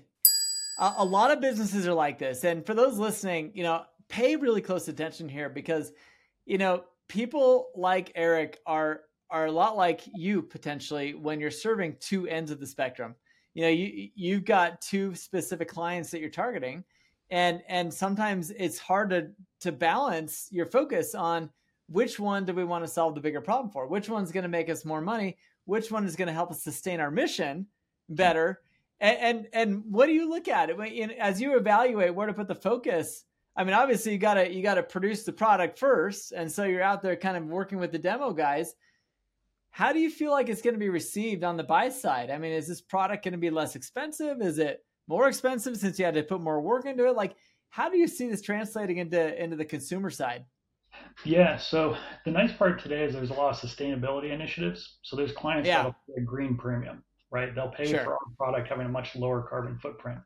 a, 0.79 0.93
a 0.97 1.05
lot 1.05 1.31
of 1.31 1.41
businesses 1.41 1.87
are 1.87 1.93
like 1.93 2.19
this. 2.19 2.43
And 2.43 2.65
for 2.65 2.73
those 2.73 2.97
listening, 2.97 3.51
you 3.55 3.63
know, 3.63 3.83
pay 4.12 4.36
really 4.36 4.62
close 4.62 4.88
attention 4.89 5.30
here 5.30 5.50
because 5.50 5.94
you 6.46 6.58
know 6.58 6.84
people 7.08 7.70
like 7.75 8.12
Eric 8.13 8.60
are 8.65 9.01
are 9.32 9.46
a 9.46 9.51
lot 9.51 9.77
like 9.77 10.01
you 10.13 10.41
potentially 10.41 11.13
when 11.13 11.39
you're 11.39 11.50
serving 11.50 11.96
two 12.00 12.27
ends 12.27 12.51
of 12.51 12.60
the 12.60 12.68
spectrum. 12.68 13.15
You 13.53 13.63
know, 13.63 13.70
you 13.70 14.10
you've 14.13 14.46
got 14.46 14.82
two 14.82 15.15
specific 15.15 15.70
clients 15.70 16.12
that 16.12 16.20
you're 16.20 16.30
targeting, 16.30 16.84
and 17.30 17.62
and 17.68 17.91
sometimes 17.94 18.51
it's 18.51 18.77
hard 18.77 19.10
to 19.12 19.32
to 19.62 19.72
balance 19.72 20.48
your 20.51 20.65
focus 20.65 21.15
on 21.15 21.50
which 21.88 22.20
one 22.20 22.46
do 22.46 22.53
we 22.53 22.63
want 22.63 22.84
to 22.86 22.91
solve 22.91 23.15
the 23.15 23.22
bigger 23.22 23.41
problem 23.41 23.72
for? 23.72 23.88
Which 23.88 24.10
one's 24.10 24.32
going 24.32 24.44
to 24.44 24.50
make 24.50 24.70
us 24.70 24.86
more 24.86 25.01
money? 25.01 25.38
Which 25.65 25.91
one 25.91 26.06
is 26.06 26.15
going 26.15 26.27
to 26.27 26.34
help 26.34 26.51
us 26.51 26.63
sustain 26.63 27.00
our 27.00 27.12
mission 27.12 27.68
better? 28.10 28.62
And 29.00 29.18
and, 29.18 29.48
and 29.53 29.84
what 29.89 30.08
do 30.08 30.13
you 30.13 30.30
look 30.30 30.48
at 30.48 30.70
it 30.70 31.12
as 31.20 31.41
you 31.41 31.58
evaluate 31.58 32.13
where 32.13 32.27
to 32.27 32.34
put 32.34 32.48
the 32.48 32.56
focus? 32.56 33.25
I 33.55 33.63
mean, 33.63 33.74
obviously 33.74 34.13
you 34.13 34.17
gotta 34.17 34.51
you 34.51 34.63
gotta 34.63 34.84
produce 34.84 35.24
the 35.24 35.34
product 35.34 35.77
first, 35.77 36.31
and 36.31 36.51
so 36.51 36.63
you're 36.63 36.84
out 36.84 37.01
there 37.01 37.15
kind 37.15 37.38
of 37.38 37.46
working 37.46 37.79
with 37.79 37.91
the 37.91 38.00
demo 38.00 38.31
guys. 38.31 38.74
How 39.72 39.93
do 39.93 40.00
you 40.00 40.10
feel 40.10 40.31
like 40.31 40.50
it's 40.50 40.62
going 40.62 40.74
to 40.74 40.79
be 40.79 40.89
received 40.89 41.46
on 41.46 41.55
the 41.55 41.63
buy 41.63 41.88
side? 41.88 42.29
I 42.29 42.38
mean, 42.38 42.51
is 42.51 42.67
this 42.67 42.81
product 42.81 43.24
going 43.24 43.31
to 43.31 43.38
be 43.38 43.50
less 43.50 43.77
expensive? 43.77 44.41
Is 44.41 44.60
it 44.60 44.84
more 45.08 45.29
expensive 45.29 45.77
since 45.77 45.98
you 45.98 46.03
had 46.03 46.15
to 46.15 46.24
put 46.24 46.41
more 46.41 46.60
work 46.60 46.86
into 46.86 47.08
it? 47.08 47.15
Like, 47.15 47.36
how 47.70 47.89
do 47.89 47.98
you 47.98 48.08
see 48.08 48.29
this 48.29 48.41
translating 48.41 48.98
into 48.98 49.41
into 49.41 49.55
the 49.55 49.65
consumer 49.65 50.10
side? 50.10 50.46
Yeah, 51.24 51.58
so 51.58 51.96
the 52.25 52.31
nice 52.31 52.51
part 52.51 52.81
today 52.81 53.05
is 53.05 53.13
there's 53.13 53.29
a 53.29 53.34
lot 53.34 53.51
of 53.51 53.70
sustainability 53.70 54.31
initiatives. 54.31 55.00
So 55.03 55.15
there's 55.15 55.31
clients 55.31 55.67
yeah. 55.67 55.77
that'll 55.77 55.96
pay 56.08 56.22
a 56.22 56.25
green 56.25 56.58
premium, 56.58 57.01
right? 57.31 57.55
They'll 57.55 57.70
pay 57.70 57.88
sure. 57.88 58.03
for 58.03 58.13
our 58.13 58.20
product 58.38 58.67
having 58.67 58.88
a 58.88 58.89
much 58.89 59.15
lower 59.15 59.41
carbon 59.41 59.77
footprint. 59.77 60.20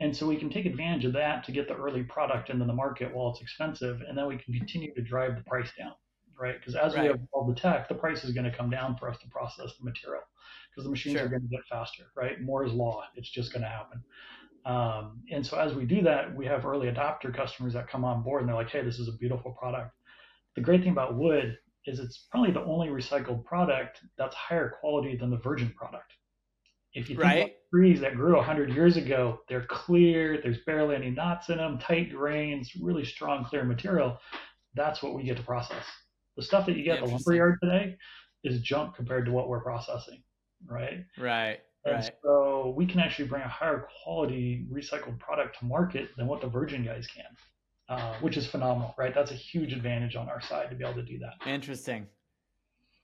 And 0.00 0.16
so 0.16 0.26
we 0.26 0.36
can 0.36 0.48
take 0.48 0.64
advantage 0.64 1.04
of 1.04 1.12
that 1.12 1.44
to 1.44 1.52
get 1.52 1.68
the 1.68 1.74
early 1.74 2.02
product 2.02 2.48
into 2.48 2.64
the 2.64 2.72
market 2.72 3.14
while 3.14 3.30
it's 3.30 3.42
expensive, 3.42 4.00
and 4.08 4.16
then 4.16 4.26
we 4.26 4.38
can 4.38 4.54
continue 4.54 4.94
to 4.94 5.02
drive 5.02 5.36
the 5.36 5.42
price 5.42 5.70
down, 5.78 5.92
right? 6.38 6.58
Because 6.58 6.74
as 6.74 6.94
right. 6.94 7.12
we 7.12 7.18
evolve 7.20 7.54
the 7.54 7.60
tech, 7.60 7.88
the 7.88 7.94
price 7.94 8.24
is 8.24 8.32
going 8.32 8.50
to 8.50 8.56
come 8.56 8.70
down 8.70 8.96
for 8.96 9.10
us 9.10 9.18
to 9.18 9.28
process 9.28 9.76
the 9.78 9.84
material 9.84 10.22
because 10.70 10.84
the 10.84 10.90
machines 10.90 11.16
sure. 11.16 11.26
are 11.26 11.28
going 11.28 11.42
to 11.42 11.48
get 11.48 11.60
faster, 11.68 12.04
right? 12.16 12.40
Moore's 12.40 12.72
law, 12.72 13.02
it's 13.14 13.28
just 13.28 13.52
going 13.52 13.62
to 13.62 13.68
happen. 13.68 14.02
Um, 14.64 15.22
and 15.30 15.46
so 15.46 15.58
as 15.58 15.74
we 15.74 15.84
do 15.84 16.02
that, 16.02 16.34
we 16.34 16.46
have 16.46 16.66
early 16.66 16.90
adopter 16.90 17.34
customers 17.34 17.72
that 17.74 17.88
come 17.88 18.04
on 18.04 18.22
board 18.22 18.42
and 18.42 18.48
they're 18.48 18.56
like, 18.56 18.70
hey, 18.70 18.82
this 18.82 18.98
is 18.98 19.08
a 19.08 19.16
beautiful 19.16 19.52
product. 19.52 19.94
The 20.54 20.60
great 20.60 20.82
thing 20.82 20.92
about 20.92 21.16
wood 21.16 21.58
is 21.86 21.98
it's 21.98 22.26
probably 22.30 22.52
the 22.52 22.64
only 22.64 22.88
recycled 22.88 23.44
product 23.44 24.00
that's 24.18 24.34
higher 24.34 24.76
quality 24.80 25.16
than 25.16 25.30
the 25.30 25.38
virgin 25.38 25.72
product. 25.76 26.12
If 26.94 27.08
you 27.08 27.16
think 27.16 27.24
right. 27.24 27.38
about 27.38 27.50
trees 27.72 28.00
that 28.00 28.16
grew 28.16 28.34
100 28.36 28.70
years 28.74 28.96
ago, 28.96 29.40
they're 29.48 29.66
clear, 29.66 30.40
there's 30.42 30.58
barely 30.66 30.96
any 30.96 31.10
knots 31.10 31.48
in 31.48 31.58
them, 31.58 31.78
tight 31.78 32.10
grains, 32.10 32.72
really 32.80 33.04
strong, 33.04 33.44
clear 33.44 33.64
material. 33.64 34.18
That's 34.74 35.02
what 35.02 35.14
we 35.14 35.22
get 35.22 35.36
to 35.36 35.42
process. 35.42 35.84
The 36.36 36.42
stuff 36.42 36.66
that 36.66 36.76
you 36.76 36.82
get 36.82 36.98
at 36.98 37.04
the 37.04 37.10
lumberyard 37.10 37.58
today 37.62 37.96
is 38.42 38.60
junk 38.60 38.96
compared 38.96 39.24
to 39.26 39.32
what 39.32 39.48
we're 39.48 39.62
processing, 39.62 40.22
right? 40.66 41.04
Right. 41.18 41.60
And 41.84 41.94
right. 41.94 42.12
so 42.22 42.74
we 42.76 42.86
can 42.86 43.00
actually 43.00 43.28
bring 43.28 43.42
a 43.42 43.48
higher 43.48 43.86
quality 44.02 44.66
recycled 44.70 45.18
product 45.18 45.58
to 45.60 45.64
market 45.64 46.08
than 46.16 46.26
what 46.26 46.40
the 46.40 46.48
virgin 46.48 46.84
guys 46.84 47.06
can, 47.06 47.24
uh, 47.88 48.14
which 48.20 48.36
is 48.36 48.46
phenomenal, 48.46 48.94
right? 48.98 49.14
That's 49.14 49.30
a 49.30 49.34
huge 49.34 49.72
advantage 49.72 50.16
on 50.16 50.28
our 50.28 50.40
side 50.40 50.70
to 50.70 50.76
be 50.76 50.84
able 50.84 50.94
to 50.94 51.04
do 51.04 51.18
that. 51.20 51.48
Interesting. 51.48 52.06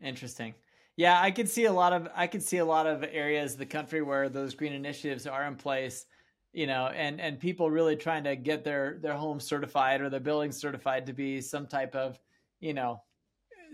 Interesting. 0.02 0.54
Yeah, 0.96 1.20
I 1.20 1.30
could 1.30 1.48
see 1.48 1.64
a 1.66 1.72
lot 1.72 1.92
of 1.92 2.08
I 2.14 2.26
could 2.26 2.42
see 2.42 2.58
a 2.58 2.64
lot 2.64 2.86
of 2.86 3.04
areas 3.04 3.52
of 3.52 3.58
the 3.58 3.66
country 3.66 4.00
where 4.02 4.28
those 4.28 4.54
green 4.54 4.72
initiatives 4.72 5.26
are 5.26 5.44
in 5.46 5.56
place, 5.56 6.06
you 6.52 6.66
know, 6.66 6.86
and 6.86 7.20
and 7.20 7.38
people 7.38 7.70
really 7.70 7.96
trying 7.96 8.24
to 8.24 8.34
get 8.34 8.64
their 8.64 8.98
their 9.02 9.14
home 9.14 9.38
certified 9.38 10.00
or 10.00 10.08
their 10.08 10.20
building 10.20 10.52
certified 10.52 11.06
to 11.06 11.12
be 11.12 11.40
some 11.42 11.66
type 11.66 11.94
of, 11.94 12.18
you 12.60 12.72
know, 12.72 13.02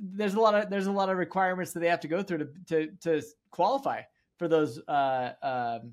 there's 0.02 0.34
a 0.34 0.40
lot 0.40 0.54
of 0.54 0.70
there's 0.70 0.86
a 0.88 0.92
lot 0.92 1.10
of 1.10 1.18
requirements 1.18 1.72
that 1.72 1.80
they 1.80 1.88
have 1.88 2.00
to 2.00 2.08
go 2.08 2.22
through 2.22 2.38
to 2.38 2.48
to 2.68 2.88
to 3.02 3.22
qualify 3.50 4.02
for 4.38 4.48
those 4.48 4.80
uh 4.88 5.32
um 5.42 5.92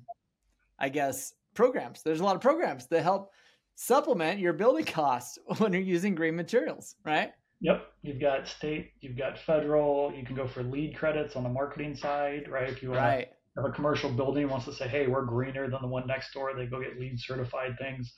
I 0.78 0.88
guess 0.90 1.34
programs. 1.54 2.02
There's 2.02 2.20
a 2.20 2.24
lot 2.24 2.36
of 2.36 2.42
programs 2.42 2.86
that 2.88 3.02
help 3.02 3.32
supplement 3.76 4.40
your 4.40 4.54
building 4.54 4.84
costs 4.86 5.38
when 5.58 5.72
you're 5.72 5.82
using 5.82 6.14
green 6.14 6.36
materials, 6.36 6.96
right? 7.04 7.32
Yep, 7.60 7.92
you've 8.02 8.20
got 8.20 8.48
state, 8.48 8.92
you've 9.00 9.18
got 9.18 9.38
federal. 9.38 10.12
You 10.14 10.24
can 10.24 10.34
go 10.34 10.48
for 10.48 10.62
LEED 10.62 10.96
credits 10.96 11.36
on 11.36 11.42
the 11.42 11.48
marketing 11.48 11.94
side, 11.94 12.48
right? 12.48 12.68
If 12.68 12.82
you 12.82 12.90
want 12.90 13.02
right. 13.02 13.28
have 13.56 13.66
a 13.66 13.70
commercial 13.70 14.10
building 14.10 14.48
wants 14.48 14.64
to 14.64 14.72
say, 14.72 14.88
hey, 14.88 15.06
we're 15.06 15.24
greener 15.24 15.68
than 15.68 15.82
the 15.82 15.88
one 15.88 16.06
next 16.06 16.32
door, 16.32 16.54
they 16.56 16.66
go 16.66 16.80
get 16.80 16.98
LEED 16.98 17.20
certified 17.20 17.76
things. 17.78 18.14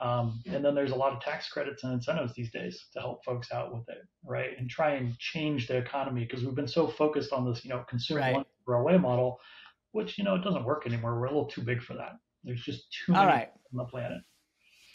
Um, 0.00 0.42
and 0.46 0.64
then 0.64 0.74
there's 0.74 0.92
a 0.92 0.96
lot 0.96 1.12
of 1.12 1.20
tax 1.20 1.48
credits 1.48 1.82
and 1.82 1.92
incentives 1.92 2.34
these 2.34 2.50
days 2.52 2.84
to 2.92 3.00
help 3.00 3.24
folks 3.24 3.50
out 3.52 3.72
with 3.72 3.88
it, 3.88 4.02
right? 4.24 4.50
And 4.58 4.68
try 4.70 4.94
and 4.94 5.16
change 5.18 5.66
the 5.66 5.76
economy 5.76 6.24
because 6.24 6.44
we've 6.44 6.54
been 6.54 6.68
so 6.68 6.86
focused 6.86 7.32
on 7.32 7.44
this, 7.44 7.64
you 7.64 7.70
know, 7.70 7.84
consumer 7.88 8.20
right. 8.20 8.34
one 8.34 8.44
away 8.80 8.98
model, 8.98 9.40
which 9.92 10.18
you 10.18 10.24
know 10.24 10.34
it 10.34 10.42
doesn't 10.42 10.64
work 10.64 10.86
anymore. 10.86 11.18
We're 11.18 11.26
a 11.26 11.30
little 11.30 11.46
too 11.46 11.62
big 11.62 11.80
for 11.80 11.94
that. 11.94 12.12
There's 12.42 12.62
just 12.62 12.84
too 13.06 13.12
many 13.12 13.26
right. 13.26 13.50
on 13.72 13.78
the 13.78 13.84
planet. 13.84 14.18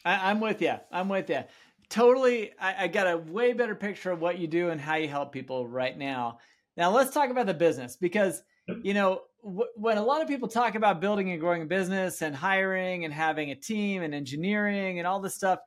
I, 0.05 0.29
I'm 0.29 0.39
with 0.39 0.61
you. 0.61 0.75
I'm 0.91 1.09
with 1.09 1.29
you 1.29 1.43
totally 1.89 2.51
I, 2.59 2.83
I, 2.83 2.87
got 2.87 3.07
a 3.07 3.17
way 3.17 3.53
better 3.53 3.75
picture 3.75 4.11
of 4.11 4.21
what 4.21 4.37
you 4.37 4.47
do 4.47 4.69
and 4.69 4.79
how 4.79 4.95
you 4.95 5.07
help 5.07 5.31
people 5.31 5.67
right 5.67 5.97
now. 5.97 6.39
Now 6.77 6.91
let's 6.91 7.11
talk 7.11 7.29
about 7.29 7.45
the 7.45 7.53
business 7.53 7.97
because 7.97 8.43
you 8.83 8.93
know 8.93 9.21
w- 9.43 9.69
when 9.75 9.97
a 9.97 10.03
lot 10.03 10.21
of 10.21 10.27
people 10.27 10.47
talk 10.47 10.75
about 10.75 11.01
building 11.01 11.31
and 11.31 11.39
growing 11.39 11.63
a 11.63 11.65
business 11.65 12.21
and 12.21 12.35
hiring 12.35 13.05
and 13.05 13.13
having 13.13 13.51
a 13.51 13.55
team 13.55 14.03
and 14.03 14.13
engineering 14.13 14.99
and 14.99 15.07
all 15.07 15.19
this 15.19 15.35
stuff 15.35 15.59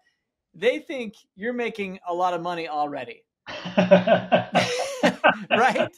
they 0.54 0.78
think 0.78 1.14
you're 1.34 1.52
making 1.52 1.98
a 2.06 2.14
lot 2.14 2.34
of 2.34 2.42
money 2.42 2.68
already. 2.68 3.24
Right? 5.50 5.90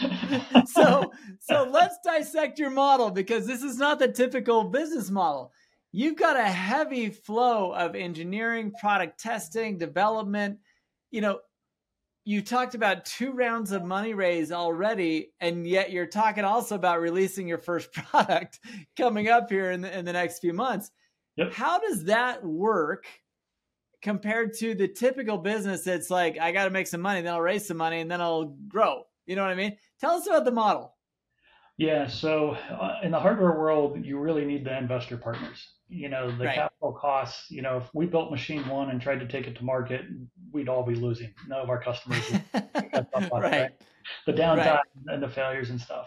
So 0.66 1.10
so 1.40 1.68
let's 1.68 1.96
dissect 2.04 2.58
your 2.58 2.70
model 2.70 3.10
because 3.10 3.46
this 3.46 3.62
is 3.62 3.76
not 3.76 3.98
the 3.98 4.06
typical 4.06 4.64
business 4.64 5.10
model 5.10 5.52
you've 5.92 6.16
got 6.16 6.36
a 6.36 6.44
heavy 6.44 7.10
flow 7.10 7.72
of 7.72 7.94
engineering, 7.94 8.72
product 8.78 9.20
testing, 9.20 9.78
development. 9.78 10.58
You 11.10 11.20
know, 11.20 11.40
you 12.24 12.42
talked 12.42 12.74
about 12.74 13.04
two 13.04 13.32
rounds 13.32 13.72
of 13.72 13.84
money 13.84 14.14
raise 14.14 14.52
already, 14.52 15.32
and 15.40 15.66
yet 15.66 15.90
you're 15.90 16.06
talking 16.06 16.44
also 16.44 16.74
about 16.74 17.00
releasing 17.00 17.48
your 17.48 17.58
first 17.58 17.92
product 17.92 18.60
coming 18.96 19.28
up 19.28 19.50
here 19.50 19.70
in 19.70 19.80
the, 19.80 19.98
in 19.98 20.04
the 20.04 20.12
next 20.12 20.40
few 20.40 20.52
months. 20.52 20.90
Yep. 21.36 21.52
How 21.52 21.78
does 21.78 22.04
that 22.04 22.44
work 22.44 23.06
compared 24.02 24.54
to 24.54 24.74
the 24.74 24.88
typical 24.88 25.38
business 25.38 25.82
that's 25.82 26.10
like, 26.10 26.38
I 26.38 26.52
got 26.52 26.64
to 26.64 26.70
make 26.70 26.86
some 26.86 27.00
money, 27.00 27.22
then 27.22 27.32
I'll 27.32 27.40
raise 27.40 27.66
some 27.66 27.76
money, 27.76 28.00
and 28.00 28.10
then 28.10 28.20
I'll 28.20 28.56
grow? 28.68 29.04
You 29.26 29.36
know 29.36 29.42
what 29.42 29.50
I 29.50 29.56
mean? 29.56 29.76
Tell 30.00 30.12
us 30.12 30.26
about 30.26 30.44
the 30.44 30.52
model. 30.52 30.94
Yeah, 31.78 32.06
so 32.08 32.50
uh, 32.50 32.96
in 33.02 33.10
the 33.10 33.18
hardware 33.18 33.58
world, 33.58 34.04
you 34.04 34.18
really 34.18 34.44
need 34.44 34.66
the 34.66 34.76
investor 34.76 35.16
partners. 35.16 35.66
You 35.90 36.08
know, 36.08 36.30
the 36.30 36.44
right. 36.44 36.54
capital 36.54 36.92
costs, 36.92 37.50
you 37.50 37.62
know, 37.62 37.78
if 37.78 37.92
we 37.92 38.06
built 38.06 38.30
machine 38.30 38.66
one 38.68 38.90
and 38.90 39.00
tried 39.00 39.20
to 39.20 39.26
take 39.26 39.46
it 39.46 39.56
to 39.56 39.64
market, 39.64 40.02
we'd 40.52 40.68
all 40.68 40.84
be 40.84 40.94
losing. 40.94 41.34
None 41.48 41.60
of 41.60 41.68
our 41.68 41.82
customers 41.82 42.22
would 42.30 42.42
right. 42.54 43.32
right. 43.32 43.70
The 44.26 44.32
downtime 44.32 44.80
and 45.08 45.22
the 45.22 45.28
failures 45.28 45.70
and 45.70 45.80
stuff. 45.80 46.06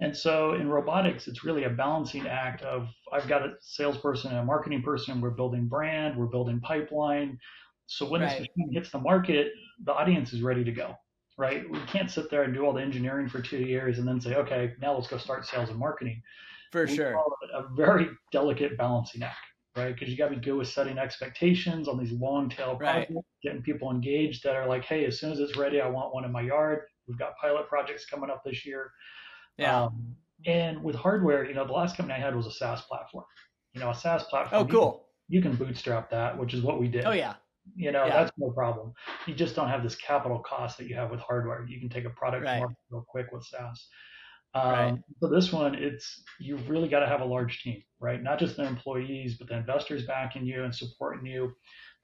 And 0.00 0.14
so 0.14 0.54
in 0.54 0.68
robotics, 0.68 1.26
it's 1.26 1.44
really 1.44 1.64
a 1.64 1.70
balancing 1.70 2.26
act 2.26 2.62
of 2.62 2.88
I've 3.12 3.28
got 3.28 3.42
a 3.42 3.54
salesperson 3.60 4.30
and 4.30 4.40
a 4.40 4.44
marketing 4.44 4.82
person, 4.82 5.20
we're 5.20 5.30
building 5.30 5.68
brand, 5.68 6.18
we're 6.18 6.26
building 6.26 6.60
pipeline. 6.60 7.38
So 7.86 8.08
when 8.08 8.20
this 8.20 8.32
machine 8.32 8.72
hits 8.72 8.90
the 8.90 8.98
market, 8.98 9.52
the 9.84 9.92
audience 9.92 10.32
is 10.32 10.42
ready 10.42 10.64
to 10.64 10.72
go 10.72 10.96
right? 11.36 11.68
We 11.68 11.78
can't 11.86 12.10
sit 12.10 12.30
there 12.30 12.42
and 12.42 12.54
do 12.54 12.64
all 12.64 12.72
the 12.72 12.82
engineering 12.82 13.28
for 13.28 13.40
two 13.40 13.58
years 13.58 13.98
and 13.98 14.06
then 14.06 14.20
say, 14.20 14.34
okay, 14.36 14.74
now 14.80 14.94
let's 14.94 15.08
go 15.08 15.18
start 15.18 15.46
sales 15.46 15.70
and 15.70 15.78
marketing. 15.78 16.22
For 16.74 16.86
we 16.86 16.96
sure. 16.96 17.24
a 17.54 17.62
very 17.76 18.08
delicate 18.32 18.76
balancing 18.76 19.22
act, 19.22 19.36
right? 19.76 19.94
Because 19.94 20.08
you 20.08 20.16
got 20.16 20.30
to 20.30 20.34
be 20.34 20.40
good 20.40 20.54
with 20.54 20.66
setting 20.66 20.98
expectations 20.98 21.86
on 21.86 21.96
these 21.96 22.10
long 22.10 22.48
tail 22.48 22.74
projects, 22.74 23.12
right. 23.14 23.24
getting 23.44 23.62
people 23.62 23.92
engaged 23.92 24.42
that 24.42 24.56
are 24.56 24.66
like, 24.66 24.84
hey, 24.84 25.04
as 25.04 25.20
soon 25.20 25.30
as 25.30 25.38
it's 25.38 25.56
ready, 25.56 25.80
I 25.80 25.86
want 25.86 26.12
one 26.12 26.24
in 26.24 26.32
my 26.32 26.40
yard. 26.40 26.80
We've 27.06 27.16
got 27.16 27.36
pilot 27.40 27.68
projects 27.68 28.06
coming 28.06 28.28
up 28.28 28.42
this 28.44 28.66
year. 28.66 28.90
Yeah. 29.56 29.84
Um, 29.84 30.16
and 30.46 30.82
with 30.82 30.96
hardware, 30.96 31.46
you 31.46 31.54
know, 31.54 31.64
the 31.64 31.72
last 31.72 31.96
company 31.96 32.18
I 32.18 32.20
had 32.20 32.34
was 32.34 32.46
a 32.46 32.52
SaaS 32.52 32.82
platform. 32.82 33.24
You 33.72 33.80
know, 33.80 33.90
a 33.90 33.94
SaaS 33.94 34.24
platform. 34.24 34.62
Oh, 34.62 34.66
cool. 34.66 35.06
You 35.28 35.40
can, 35.40 35.52
you 35.52 35.56
can 35.56 35.66
bootstrap 35.66 36.10
that, 36.10 36.36
which 36.36 36.54
is 36.54 36.62
what 36.62 36.80
we 36.80 36.88
did. 36.88 37.04
Oh, 37.04 37.12
yeah. 37.12 37.34
You 37.76 37.92
know, 37.92 38.04
yeah. 38.04 38.16
that's 38.16 38.32
no 38.36 38.50
problem. 38.50 38.92
You 39.28 39.34
just 39.34 39.54
don't 39.54 39.68
have 39.68 39.84
this 39.84 39.94
capital 39.94 40.40
cost 40.40 40.76
that 40.78 40.88
you 40.88 40.96
have 40.96 41.12
with 41.12 41.20
hardware. 41.20 41.64
You 41.68 41.78
can 41.78 41.88
take 41.88 42.04
a 42.04 42.10
product 42.10 42.44
right. 42.44 42.64
real 42.90 43.04
quick 43.08 43.30
with 43.30 43.44
SaaS. 43.44 43.86
Um, 44.54 44.70
right. 44.70 44.98
So 45.20 45.28
this 45.28 45.52
one, 45.52 45.74
it's 45.74 46.22
you've 46.38 46.68
really 46.68 46.88
got 46.88 47.00
to 47.00 47.06
have 47.06 47.20
a 47.20 47.24
large 47.24 47.62
team, 47.62 47.82
right? 48.00 48.22
Not 48.22 48.38
just 48.38 48.56
the 48.56 48.64
employees, 48.64 49.36
but 49.36 49.48
the 49.48 49.56
investors 49.56 50.06
backing 50.06 50.46
you 50.46 50.62
and 50.62 50.74
supporting 50.74 51.26
you, 51.26 51.52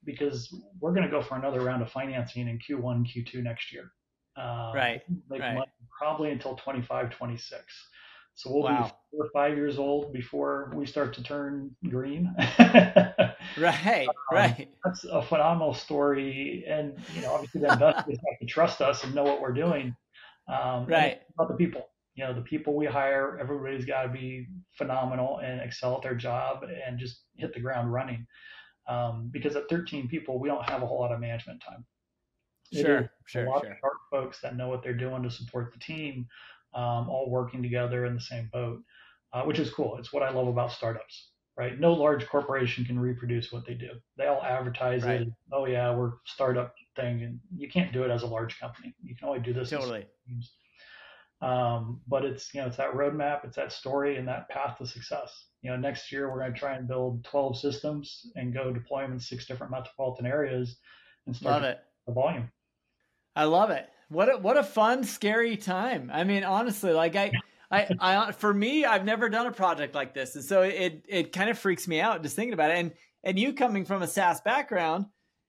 because 0.05 0.53
we're 0.81 0.93
going 0.93 1.05
to 1.05 1.11
go 1.11 1.23
for 1.23 1.37
another 1.37 1.61
round 1.61 1.83
of 1.83 1.91
financing 1.91 2.49
in 2.49 2.59
Q1, 2.59 3.07
Q2 3.07 3.43
next 3.43 3.73
year. 3.73 3.93
Um, 4.37 4.73
right. 4.75 5.03
Make 5.29 5.41
right. 5.41 5.69
probably 5.97 6.31
until 6.31 6.57
25, 6.57 7.11
26. 7.11 7.63
So 8.35 8.51
we'll 8.51 8.63
wow. 8.63 8.85
be 8.85 8.91
four 9.11 9.27
or 9.27 9.31
five 9.35 9.57
years 9.57 9.79
old 9.79 10.13
before 10.13 10.73
we 10.75 10.87
start 10.87 11.13
to 11.15 11.23
turn 11.23 11.77
green. 11.89 12.35
right, 12.59 14.07
um, 14.09 14.15
right. 14.33 14.69
That's 14.83 15.05
a 15.05 15.21
phenomenal 15.21 15.75
story, 15.75 16.65
and 16.67 16.99
you 17.15 17.21
know, 17.21 17.35
obviously 17.35 17.61
the 17.61 17.73
investors 17.73 18.17
have 18.31 18.39
to 18.41 18.47
trust 18.47 18.81
us 18.81 19.05
and 19.05 19.15
know 19.15 19.25
what 19.25 19.43
we're 19.43 19.53
doing. 19.53 19.95
Um, 20.49 20.87
right. 20.87 21.21
About 21.35 21.49
the 21.49 21.55
people, 21.55 21.90
you 22.15 22.25
know, 22.25 22.33
the 22.33 22.43
people 22.43 22.77
we 22.77 22.87
hire, 22.87 23.39
everybody's 23.41 23.85
got 23.85 24.03
to 24.03 24.09
be 24.09 24.47
phenomenal 24.77 25.39
and 25.39 25.61
excel 25.61 25.97
at 25.97 26.03
their 26.03 26.15
job 26.15 26.65
and 26.87 26.99
just 26.99 27.23
hit 27.37 27.55
the 27.55 27.61
ground 27.61 27.93
running. 27.93 28.27
Um, 28.89 29.29
because 29.33 29.57
at 29.57 29.69
13 29.69 30.09
people, 30.09 30.41
we 30.41 30.49
don't 30.49 30.69
have 30.69 30.83
a 30.83 30.87
whole 30.87 31.01
lot 31.01 31.13
of 31.13 31.21
management 31.21 31.63
time. 31.67 31.85
Sure, 32.73 33.11
sure, 33.27 33.47
a 33.47 33.51
lot 33.51 33.63
sure. 33.63 33.73
of 33.73 33.79
sharp 33.81 33.95
folks 34.11 34.41
that 34.41 34.57
know 34.57 34.69
what 34.69 34.83
they're 34.83 34.95
doing 34.95 35.23
to 35.23 35.31
support 35.31 35.73
the 35.73 35.79
team, 35.81 36.27
um, 36.75 37.09
all 37.09 37.29
working 37.29 37.63
together 37.63 38.05
in 38.07 38.15
the 38.15 38.21
same 38.21 38.49
boat, 38.53 38.81
uh, 39.33 39.43
which 39.43 39.59
is 39.59 39.71
cool. 39.71 39.97
It's 39.99 40.13
what 40.13 40.23
I 40.23 40.31
love 40.31 40.47
about 40.47 40.73
startups 40.73 41.31
right? 41.61 41.79
No 41.79 41.93
large 41.93 42.27
corporation 42.27 42.87
can 42.87 42.99
reproduce 42.99 43.53
what 43.53 43.67
they 43.67 43.75
do. 43.75 43.91
They 44.17 44.27
all 44.27 44.43
advertise 44.43 45.03
right. 45.03 45.23
it. 45.23 45.29
Oh 45.53 45.67
yeah, 45.67 45.95
we're 45.95 46.13
startup 46.25 46.75
thing, 46.97 47.23
and 47.23 47.39
you 47.55 47.69
can't 47.69 47.93
do 47.93 48.03
it 48.03 48.11
as 48.11 48.23
a 48.23 48.27
large 48.27 48.59
company. 48.59 48.95
You 49.03 49.15
can 49.15 49.29
only 49.29 49.41
do 49.41 49.53
this 49.53 49.69
totally. 49.69 50.07
Um, 51.43 52.01
but 52.07 52.25
it's 52.25 52.53
you 52.53 52.61
know 52.61 52.67
it's 52.67 52.77
that 52.77 52.93
roadmap, 52.93 53.45
it's 53.45 53.57
that 53.57 53.73
story, 53.73 54.17
and 54.17 54.29
that 54.29 54.49
path 54.49 54.79
to 54.79 54.87
success. 54.87 55.47
You 55.63 55.71
know, 55.71 55.77
next 55.77 56.13
year 56.13 56.31
we're 56.31 56.41
going 56.41 56.53
to 56.53 56.59
try 56.59 56.75
and 56.75 56.87
build 56.87 57.25
12 57.25 57.59
systems 57.59 58.27
and 58.37 58.53
go 58.53 58.73
deploy 58.73 59.03
them 59.03 59.13
in 59.13 59.21
six 59.21 59.47
different 59.47 59.73
metropolitan 59.73 60.27
areas 60.27 60.77
and 61.27 61.35
start 61.35 61.63
love 61.63 61.65
it. 61.65 61.79
the 62.07 62.13
volume. 62.13 62.51
I 63.37 63.45
love 63.45 63.71
it. 63.71 63.89
What 64.09 64.35
a, 64.35 64.39
what 64.39 64.57
a 64.57 64.63
fun, 64.65 65.05
scary 65.05 65.57
time. 65.57 66.11
I 66.13 66.25
mean, 66.25 66.45
honestly, 66.45 66.93
like 66.93 67.17
I 67.17 67.33
I, 67.71 67.87
I, 68.01 68.33
for 68.33 68.53
me, 68.53 68.85
I've 68.85 69.05
never 69.05 69.29
done 69.29 69.47
a 69.47 69.53
project 69.53 69.95
like 69.95 70.13
this, 70.13 70.35
and 70.35 70.45
so 70.45 70.63
it 70.63 71.05
it 71.09 71.33
kind 71.33 71.49
of 71.49 71.59
freaks 71.59 71.87
me 71.87 72.01
out 72.01 72.23
just 72.23 72.37
thinking 72.37 72.55
about 72.55 72.71
it. 72.71 72.79
And 72.79 72.93
and 73.23 73.39
you 73.39 73.53
coming 73.53 73.85
from 73.85 74.03
a 74.03 74.09
SaaS 74.09 74.41
background, 74.41 75.07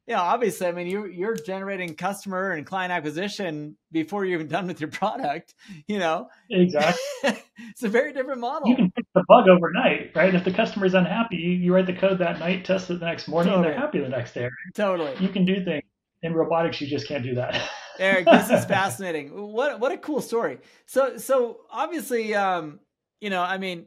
you 0.08 0.16
know, 0.16 0.22
obviously, 0.22 0.68
I 0.68 0.72
mean, 0.72 0.88
you 0.88 1.06
you're 1.06 1.36
generating 1.36 1.96
customer 1.96 2.52
and 2.52 2.66
client 2.66 2.92
acquisition 2.92 3.78
before 3.92 4.26
you're 4.26 4.36
even 4.36 4.48
done 4.48 4.68
with 4.68 4.82
your 4.82 4.90
product. 4.90 5.54
You 5.88 6.00
know, 6.00 6.28
exactly. 6.50 7.02
it's 7.70 7.84
a 7.84 7.90
very 7.90 8.12
different 8.12 8.42
model. 8.42 8.68
You 8.68 8.76
can 8.76 8.92
fix 8.96 9.08
the 9.14 9.24
bug 9.28 9.48
overnight, 9.48 10.12
right? 10.16 10.34
If 10.34 10.44
the 10.44 10.52
customer's 10.52 10.96
unhappy, 10.96 11.38
you, 11.38 11.52
you 11.52 11.74
write 11.74 11.86
the 11.86 11.94
code 11.94 12.20
that 12.20 12.40
night, 12.40 12.66
test 12.66 12.90
it 12.90 13.00
the 13.00 13.06
next 13.06 13.28
morning, 13.28 13.54
totally. 13.54 13.68
and 13.70 13.78
they're 13.78 13.86
happy 13.86 14.00
the 14.00 14.10
next 14.10 14.34
day. 14.34 14.50
Totally. 14.74 15.16
You 15.20 15.30
can 15.30 15.46
do 15.46 15.64
things 15.64 15.84
in 16.24 16.34
robotics. 16.34 16.82
You 16.82 16.88
just 16.88 17.08
can't 17.08 17.24
do 17.24 17.36
that. 17.36 17.62
Eric, 18.00 18.26
this 18.26 18.50
is 18.50 18.66
fascinating. 18.66 19.30
What 19.30 19.80
what 19.80 19.92
a 19.92 19.98
cool 19.98 20.22
story. 20.22 20.60
So 20.88 21.18
so 21.18 21.60
obviously, 21.70 22.34
um, 22.34 22.80
you 23.20 23.30
know, 23.30 23.42
I 23.42 23.60
mean, 23.60 23.86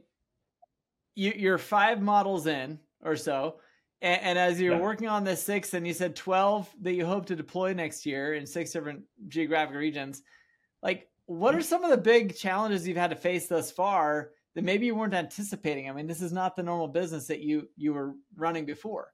you, 1.15 1.33
you're 1.35 1.57
five 1.57 2.01
models 2.01 2.47
in 2.47 2.79
or 3.03 3.15
so, 3.15 3.57
and, 4.05 4.21
and 4.21 4.39
as 4.39 4.61
you're 4.61 4.75
yeah. 4.75 4.81
working 4.81 5.09
on 5.09 5.23
this 5.23 5.43
six, 5.43 5.73
and 5.73 5.85
you 5.85 5.93
said 5.93 6.15
twelve 6.15 6.69
that 6.81 6.93
you 6.93 7.05
hope 7.05 7.25
to 7.25 7.35
deploy 7.35 7.73
next 7.73 8.05
year 8.05 8.35
in 8.35 8.45
six 8.45 8.71
different 8.71 9.03
geographic 9.27 9.75
regions. 9.75 10.21
Like, 10.81 11.09
what 11.25 11.51
mm-hmm. 11.51 11.59
are 11.59 11.63
some 11.63 11.83
of 11.83 11.89
the 11.89 11.97
big 11.97 12.37
challenges 12.37 12.87
you've 12.87 12.97
had 12.97 13.09
to 13.09 13.15
face 13.15 13.47
thus 13.47 13.71
far 13.71 14.31
that 14.53 14.63
maybe 14.63 14.85
you 14.85 14.95
weren't 14.95 15.13
anticipating? 15.13 15.89
I 15.89 15.93
mean, 15.93 16.07
this 16.07 16.21
is 16.21 16.31
not 16.31 16.55
the 16.55 16.63
normal 16.63 16.87
business 16.87 17.27
that 17.27 17.41
you 17.41 17.67
you 17.75 17.93
were 17.93 18.13
running 18.35 18.65
before. 18.65 19.11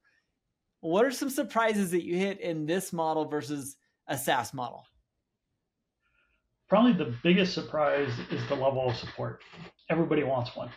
What 0.81 1.05
are 1.05 1.11
some 1.11 1.29
surprises 1.29 1.91
that 1.91 2.03
you 2.03 2.17
hit 2.17 2.39
in 2.41 2.65
this 2.65 2.91
model 2.91 3.25
versus 3.25 3.77
a 4.07 4.17
SaaS 4.17 4.53
model? 4.53 4.85
Probably 6.67 6.93
the 6.93 7.13
biggest 7.21 7.53
surprise 7.53 8.11
is 8.31 8.41
the 8.47 8.55
level 8.55 8.89
of 8.89 8.95
support. 8.95 9.41
Everybody 9.89 10.23
wants 10.23 10.55
one. 10.55 10.69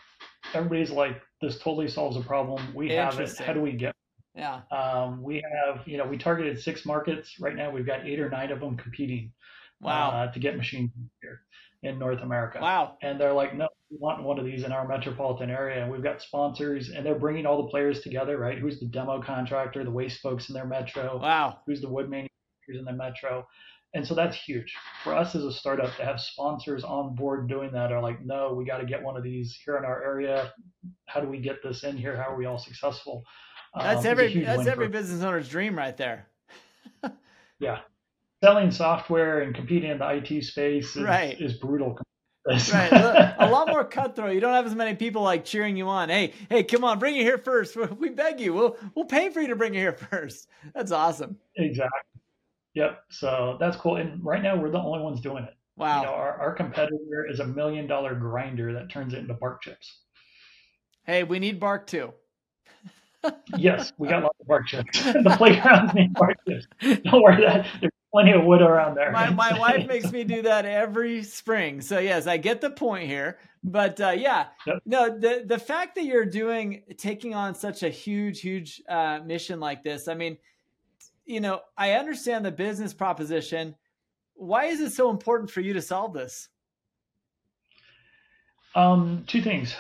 Everybody's 0.53 0.91
like, 0.91 1.23
this 1.41 1.59
totally 1.59 1.89
solves 1.89 2.17
a 2.17 2.21
problem. 2.21 2.61
We 2.75 2.91
have 2.93 3.19
it. 3.19 3.39
How 3.39 3.53
do 3.53 3.61
we 3.61 3.73
get? 3.73 3.94
Yeah. 4.35 4.63
Um, 4.71 5.23
we 5.23 5.37
have, 5.37 5.87
you 5.87 5.97
know, 5.97 6.07
we 6.07 6.19
targeted 6.19 6.61
six 6.61 6.85
markets. 6.85 7.39
Right 7.39 7.55
now, 7.55 7.71
we've 7.71 7.87
got 7.87 8.07
eight 8.07 8.21
or 8.21 8.29
nine 8.29 8.51
of 8.51 8.61
them 8.61 8.77
competing. 8.77 9.33
Wow. 9.81 10.11
Uh, 10.11 10.33
to 10.33 10.39
get 10.39 10.57
machines 10.57 10.91
here 11.21 11.43
in 11.83 11.99
North 11.99 12.23
America. 12.23 12.59
Wow. 12.61 12.97
And 13.03 13.21
they're 13.21 13.35
like, 13.35 13.55
no, 13.55 13.69
we 13.91 13.99
want 13.99 14.23
one 14.23 14.39
of 14.39 14.45
these 14.47 14.65
in 14.65 14.73
our 14.73 14.89
metropolitan 14.89 15.51
area. 15.51 15.83
And 15.83 15.93
we've 15.93 16.03
got 16.03 16.23
sponsors, 16.23 16.91
and 16.91 17.05
they're 17.05 17.19
bringing 17.19 17.45
all 17.45 17.63
the 17.63 17.69
players 17.69 18.01
together, 18.01 18.39
right? 18.39 18.59
Who's 18.59 18.81
the 18.81 18.87
demo 18.87 19.21
contractor, 19.21 19.85
the 19.85 19.91
waste 19.91 20.21
folks 20.21 20.49
in 20.49 20.55
their 20.55 20.67
metro? 20.67 21.19
Wow. 21.19 21.59
Who's 21.67 21.81
the 21.81 21.89
wood 21.89 22.09
manufacturer? 22.09 22.31
in 22.69 22.85
the 22.85 22.93
metro. 22.93 23.47
And 23.95 24.07
so 24.07 24.15
that's 24.15 24.37
huge 24.37 24.75
for 25.05 25.15
us 25.15 25.35
as 25.37 25.45
a 25.45 25.53
startup 25.53 25.95
to 25.97 26.05
have 26.05 26.21
sponsors 26.21 26.83
on 26.83 27.15
board 27.15 27.49
doing 27.49 27.71
that 27.73 27.93
are 27.93 28.03
like, 28.03 28.25
no, 28.25 28.53
we 28.53 28.65
got 28.65 28.79
to 28.79 28.87
get 28.87 29.03
one 29.03 29.17
of 29.17 29.23
these 29.23 29.57
here 29.65 29.77
in 29.77 29.85
our 29.85 30.03
area. 30.03 30.53
How 31.07 31.21
do 31.21 31.29
we 31.29 31.39
get 31.39 31.63
this 31.63 31.85
in 31.85 31.97
here? 31.97 32.17
How 32.17 32.33
are 32.33 32.37
we 32.37 32.47
all 32.47 32.59
successful? 32.59 33.23
That's 33.75 34.01
um, 34.01 34.07
every 34.07 34.45
that's 34.45 34.67
every 34.67 34.89
business 34.89 35.23
owner's 35.23 35.49
dream 35.49 35.77
right 35.77 35.97
there. 35.97 36.29
yeah, 37.59 37.81
selling 38.43 38.71
software 38.71 39.41
and 39.41 39.55
competing 39.55 39.91
in 39.91 39.99
the 39.99 40.09
IT 40.09 40.45
space 40.45 40.97
is, 40.97 41.03
right. 41.03 41.41
is 41.41 41.55
brutal. 41.55 41.99
right, 42.47 43.35
a 43.39 43.49
lot 43.51 43.69
more 43.69 43.85
cutthroat. 43.85 44.35
You 44.35 44.41
don't 44.41 44.53
have 44.53 44.67
as 44.67 44.75
many 44.75 44.95
people 44.95 45.23
like 45.23 45.45
cheering 45.45 45.77
you 45.77 45.89
on. 45.89 46.09
Hey, 46.09 46.35
hey, 46.51 46.63
come 46.63 46.85
on, 46.85 46.99
bring 46.99 47.17
it 47.17 47.23
here 47.23 47.39
first. 47.39 47.77
We 47.99 48.11
beg 48.11 48.39
you. 48.39 48.53
We'll 48.53 48.77
we'll 48.95 49.07
pay 49.07 49.31
for 49.31 49.41
you 49.41 49.49
to 49.49 49.57
bring 49.57 49.75
it 49.75 49.79
here 49.79 49.93
first. 49.93 50.49
That's 50.75 50.93
awesome. 50.93 51.39
Exactly. 51.57 52.01
Yep. 52.75 53.05
So 53.09 53.57
that's 53.59 53.77
cool. 53.77 53.97
And 53.97 54.23
right 54.25 54.43
now 54.43 54.57
we're 54.57 54.71
the 54.71 54.79
only 54.79 55.01
ones 55.01 55.21
doing 55.21 55.45
it. 55.45 55.55
Wow. 55.77 56.01
You 56.01 56.07
know, 56.07 56.13
our, 56.13 56.41
our 56.41 56.53
competitor 56.53 57.27
is 57.29 57.41
a 57.41 57.47
million 57.47 57.87
dollar 57.87 58.15
grinder 58.15 58.73
that 58.75 58.91
turns 58.91 59.15
it 59.15 59.19
into 59.19 59.35
bark 59.35 59.63
chips. 59.63 60.01
Hey, 61.05 61.23
we 61.25 61.39
need 61.39 61.59
bark 61.59 61.87
too. 61.87 62.13
Yes, 63.57 63.93
we 63.99 64.09
got 64.09 64.23
lots 64.23 64.39
of 64.41 64.47
bark 64.47 64.67
chips. 64.67 65.03
the 65.03 65.35
playground 65.37 65.95
needs 65.95 66.13
bark 66.15 66.37
chips. 66.49 66.67
Don't 67.05 67.23
worry 67.23 67.41
that 67.43 67.67
there's 67.81 67.93
plenty 68.13 68.33
of 68.33 68.45
wood 68.45 68.63
around 68.63 68.95
there. 68.95 69.11
My 69.11 69.31
my 69.31 69.59
wife 69.59 69.87
makes 69.87 70.11
me 70.13 70.25
do 70.25 70.43
that 70.43 70.65
every 70.65 71.23
spring. 71.23 71.81
So 71.81 71.99
yes, 71.99 72.27
I 72.27 72.37
get 72.37 72.61
the 72.61 72.71
point 72.71 73.09
here. 73.09 73.39
But 73.65 74.01
uh, 74.01 74.11
yeah, 74.11 74.49
yep. 74.67 74.83
no, 74.85 75.19
the 75.19 75.45
the 75.47 75.59
fact 75.59 75.95
that 75.95 76.05
you're 76.05 76.27
doing 76.27 76.83
taking 76.99 77.35
on 77.35 77.55
such 77.55 77.83
a 77.83 77.89
huge, 77.89 78.41
huge 78.41 78.83
uh, 78.89 79.21
mission 79.25 79.59
like 79.59 79.83
this, 79.83 80.07
I 80.07 80.15
mean, 80.15 80.37
you 81.25 81.41
know, 81.41 81.61
I 81.77 81.93
understand 81.93 82.45
the 82.45 82.53
business 82.53 82.93
proposition. 82.93 83.75
Why 84.35 84.67
is 84.67 84.81
it 84.81 84.93
so 84.93 85.11
important 85.11 85.51
for 85.51 85.61
you 85.61 85.73
to 85.73 85.83
solve 85.83 86.13
this? 86.13 86.49
Um, 88.75 89.25
two 89.27 89.41
things. 89.41 89.75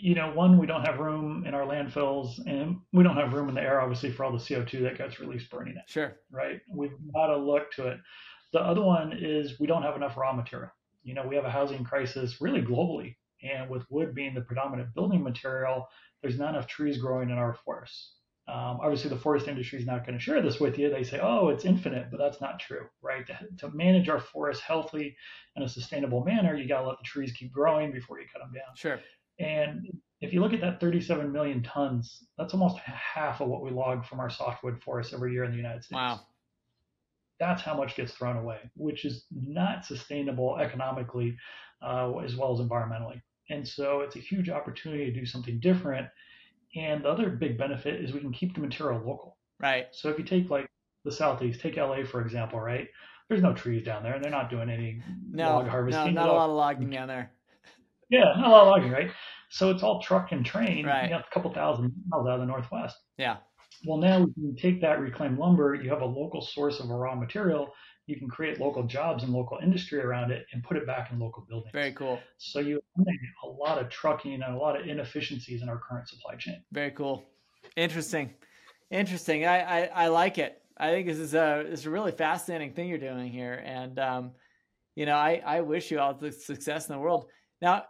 You 0.00 0.14
know, 0.14 0.32
one, 0.32 0.58
we 0.58 0.66
don't 0.66 0.84
have 0.84 0.98
room 0.98 1.44
in 1.46 1.54
our 1.54 1.64
landfills, 1.64 2.44
and 2.46 2.80
we 2.92 3.04
don't 3.04 3.16
have 3.16 3.32
room 3.32 3.48
in 3.48 3.54
the 3.54 3.62
air, 3.62 3.80
obviously, 3.80 4.10
for 4.10 4.24
all 4.24 4.32
the 4.32 4.38
CO2 4.38 4.82
that 4.82 4.98
gets 4.98 5.20
released 5.20 5.50
burning 5.50 5.76
it. 5.76 5.84
Sure. 5.86 6.16
Right. 6.30 6.60
We've 6.68 6.92
got 7.14 7.28
to 7.28 7.36
look 7.36 7.70
to 7.72 7.88
it. 7.88 8.00
The 8.52 8.60
other 8.60 8.82
one 8.82 9.12
is 9.12 9.60
we 9.60 9.68
don't 9.68 9.82
have 9.82 9.94
enough 9.96 10.16
raw 10.16 10.32
material. 10.32 10.70
You 11.04 11.14
know, 11.14 11.26
we 11.26 11.36
have 11.36 11.44
a 11.44 11.50
housing 11.50 11.84
crisis 11.84 12.40
really 12.40 12.60
globally, 12.60 13.14
and 13.42 13.70
with 13.70 13.88
wood 13.90 14.14
being 14.14 14.34
the 14.34 14.40
predominant 14.40 14.94
building 14.94 15.22
material, 15.22 15.86
there's 16.20 16.38
not 16.38 16.50
enough 16.50 16.66
trees 16.66 16.98
growing 16.98 17.30
in 17.30 17.38
our 17.38 17.54
forests. 17.54 18.14
Um, 18.50 18.80
obviously, 18.82 19.10
the 19.10 19.16
forest 19.16 19.46
industry 19.46 19.78
is 19.78 19.86
not 19.86 20.04
going 20.04 20.18
to 20.18 20.22
share 20.22 20.42
this 20.42 20.58
with 20.58 20.76
you. 20.76 20.90
They 20.90 21.04
say, 21.04 21.20
oh, 21.22 21.50
it's 21.50 21.64
infinite, 21.64 22.08
but 22.10 22.18
that's 22.18 22.40
not 22.40 22.58
true, 22.58 22.86
right? 23.00 23.24
To, 23.26 23.38
to 23.58 23.70
manage 23.70 24.08
our 24.08 24.18
forests 24.18 24.62
healthy 24.62 25.16
in 25.54 25.62
a 25.62 25.68
sustainable 25.68 26.24
manner, 26.24 26.56
you 26.56 26.66
got 26.66 26.80
to 26.80 26.88
let 26.88 26.98
the 26.98 27.04
trees 27.04 27.32
keep 27.32 27.52
growing 27.52 27.92
before 27.92 28.18
you 28.18 28.26
cut 28.32 28.40
them 28.40 28.52
down. 28.52 28.74
Sure. 28.74 28.98
And 29.38 29.86
if 30.20 30.32
you 30.32 30.40
look 30.40 30.52
at 30.52 30.60
that 30.62 30.80
37 30.80 31.30
million 31.30 31.62
tons, 31.62 32.24
that's 32.38 32.52
almost 32.52 32.78
half 32.78 33.40
of 33.40 33.48
what 33.48 33.62
we 33.62 33.70
log 33.70 34.04
from 34.04 34.18
our 34.18 34.30
softwood 34.30 34.82
forests 34.82 35.14
every 35.14 35.32
year 35.32 35.44
in 35.44 35.52
the 35.52 35.56
United 35.56 35.84
States. 35.84 35.96
Wow. 35.96 36.20
That's 37.38 37.62
how 37.62 37.76
much 37.76 37.94
gets 37.94 38.12
thrown 38.12 38.36
away, 38.36 38.58
which 38.74 39.04
is 39.04 39.26
not 39.30 39.84
sustainable 39.84 40.58
economically 40.58 41.36
uh, 41.82 42.12
as 42.18 42.36
well 42.36 42.52
as 42.52 42.60
environmentally. 42.66 43.22
And 43.48 43.66
so 43.66 44.00
it's 44.00 44.16
a 44.16 44.20
huge 44.20 44.50
opportunity 44.50 45.06
to 45.06 45.12
do 45.12 45.24
something 45.24 45.60
different 45.60 46.08
and 46.76 47.04
the 47.04 47.08
other 47.08 47.30
big 47.30 47.58
benefit 47.58 48.02
is 48.02 48.12
we 48.12 48.20
can 48.20 48.32
keep 48.32 48.54
the 48.54 48.60
material 48.60 48.98
local. 48.98 49.36
Right. 49.58 49.86
So 49.92 50.08
if 50.08 50.18
you 50.18 50.24
take 50.24 50.50
like 50.50 50.68
the 51.04 51.12
southeast, 51.12 51.60
take 51.60 51.76
LA 51.76 52.04
for 52.04 52.20
example, 52.20 52.60
right? 52.60 52.88
There's 53.28 53.42
no 53.42 53.52
trees 53.52 53.84
down 53.84 54.02
there, 54.02 54.14
and 54.14 54.24
they're 54.24 54.30
not 54.30 54.50
doing 54.50 54.68
any 54.68 55.02
no, 55.30 55.56
log 55.56 55.68
harvesting. 55.68 56.14
No, 56.14 56.22
not 56.22 56.30
a 56.30 56.32
lot 56.32 56.50
of 56.50 56.56
logging 56.56 56.90
down 56.90 57.08
there. 57.08 57.30
Yeah, 58.12 58.34
not 58.36 58.48
a 58.48 58.50
lot 58.50 58.62
of 58.62 58.68
logging, 58.70 58.90
right? 58.90 59.12
So 59.50 59.70
it's 59.70 59.84
all 59.84 60.02
truck 60.02 60.32
and 60.32 60.44
train. 60.44 60.84
Right. 60.84 61.06
You 61.06 61.14
have 61.14 61.26
a 61.30 61.32
couple 61.32 61.54
thousand 61.54 61.92
miles 62.08 62.26
out 62.26 62.34
of 62.34 62.40
the 62.40 62.46
northwest. 62.46 62.96
Yeah. 63.18 63.36
Well, 63.86 63.98
now 63.98 64.24
we 64.24 64.32
can 64.32 64.56
take 64.56 64.80
that 64.80 64.98
reclaimed 64.98 65.38
lumber. 65.38 65.76
You 65.76 65.90
have 65.90 66.02
a 66.02 66.06
local 66.06 66.40
source 66.40 66.80
of 66.80 66.90
a 66.90 66.94
raw 66.94 67.14
material 67.14 67.72
you 68.06 68.16
can 68.16 68.28
create 68.28 68.60
local 68.60 68.82
jobs 68.82 69.22
and 69.22 69.32
local 69.32 69.58
industry 69.62 70.00
around 70.00 70.30
it 70.30 70.46
and 70.52 70.62
put 70.64 70.76
it 70.76 70.86
back 70.86 71.12
in 71.12 71.18
local 71.18 71.44
buildings. 71.48 71.70
Very 71.72 71.92
cool. 71.92 72.18
So 72.38 72.58
you 72.58 72.80
eliminate 72.96 73.20
a 73.44 73.48
lot 73.48 73.78
of 73.78 73.88
trucking 73.88 74.34
and 74.34 74.42
a 74.42 74.56
lot 74.56 74.78
of 74.78 74.86
inefficiencies 74.86 75.62
in 75.62 75.68
our 75.68 75.78
current 75.78 76.08
supply 76.08 76.34
chain. 76.36 76.62
Very 76.72 76.90
cool. 76.90 77.22
Interesting. 77.76 78.34
Interesting. 78.90 79.46
I, 79.46 79.60
I, 79.60 79.90
I 79.94 80.08
like 80.08 80.38
it. 80.38 80.60
I 80.76 80.90
think 80.90 81.06
this 81.06 81.18
is 81.18 81.34
a 81.34 81.64
this 81.68 81.80
is 81.80 81.86
a 81.86 81.90
really 81.90 82.10
fascinating 82.10 82.72
thing 82.72 82.88
you're 82.88 82.98
doing 82.98 83.30
here. 83.30 83.62
And 83.64 83.98
um, 83.98 84.32
you 84.96 85.06
know, 85.06 85.14
I, 85.14 85.42
I 85.44 85.60
wish 85.60 85.90
you 85.90 86.00
all 86.00 86.14
the 86.14 86.32
success 86.32 86.88
in 86.88 86.94
the 86.94 86.98
world. 86.98 87.26
Now, 87.62 87.84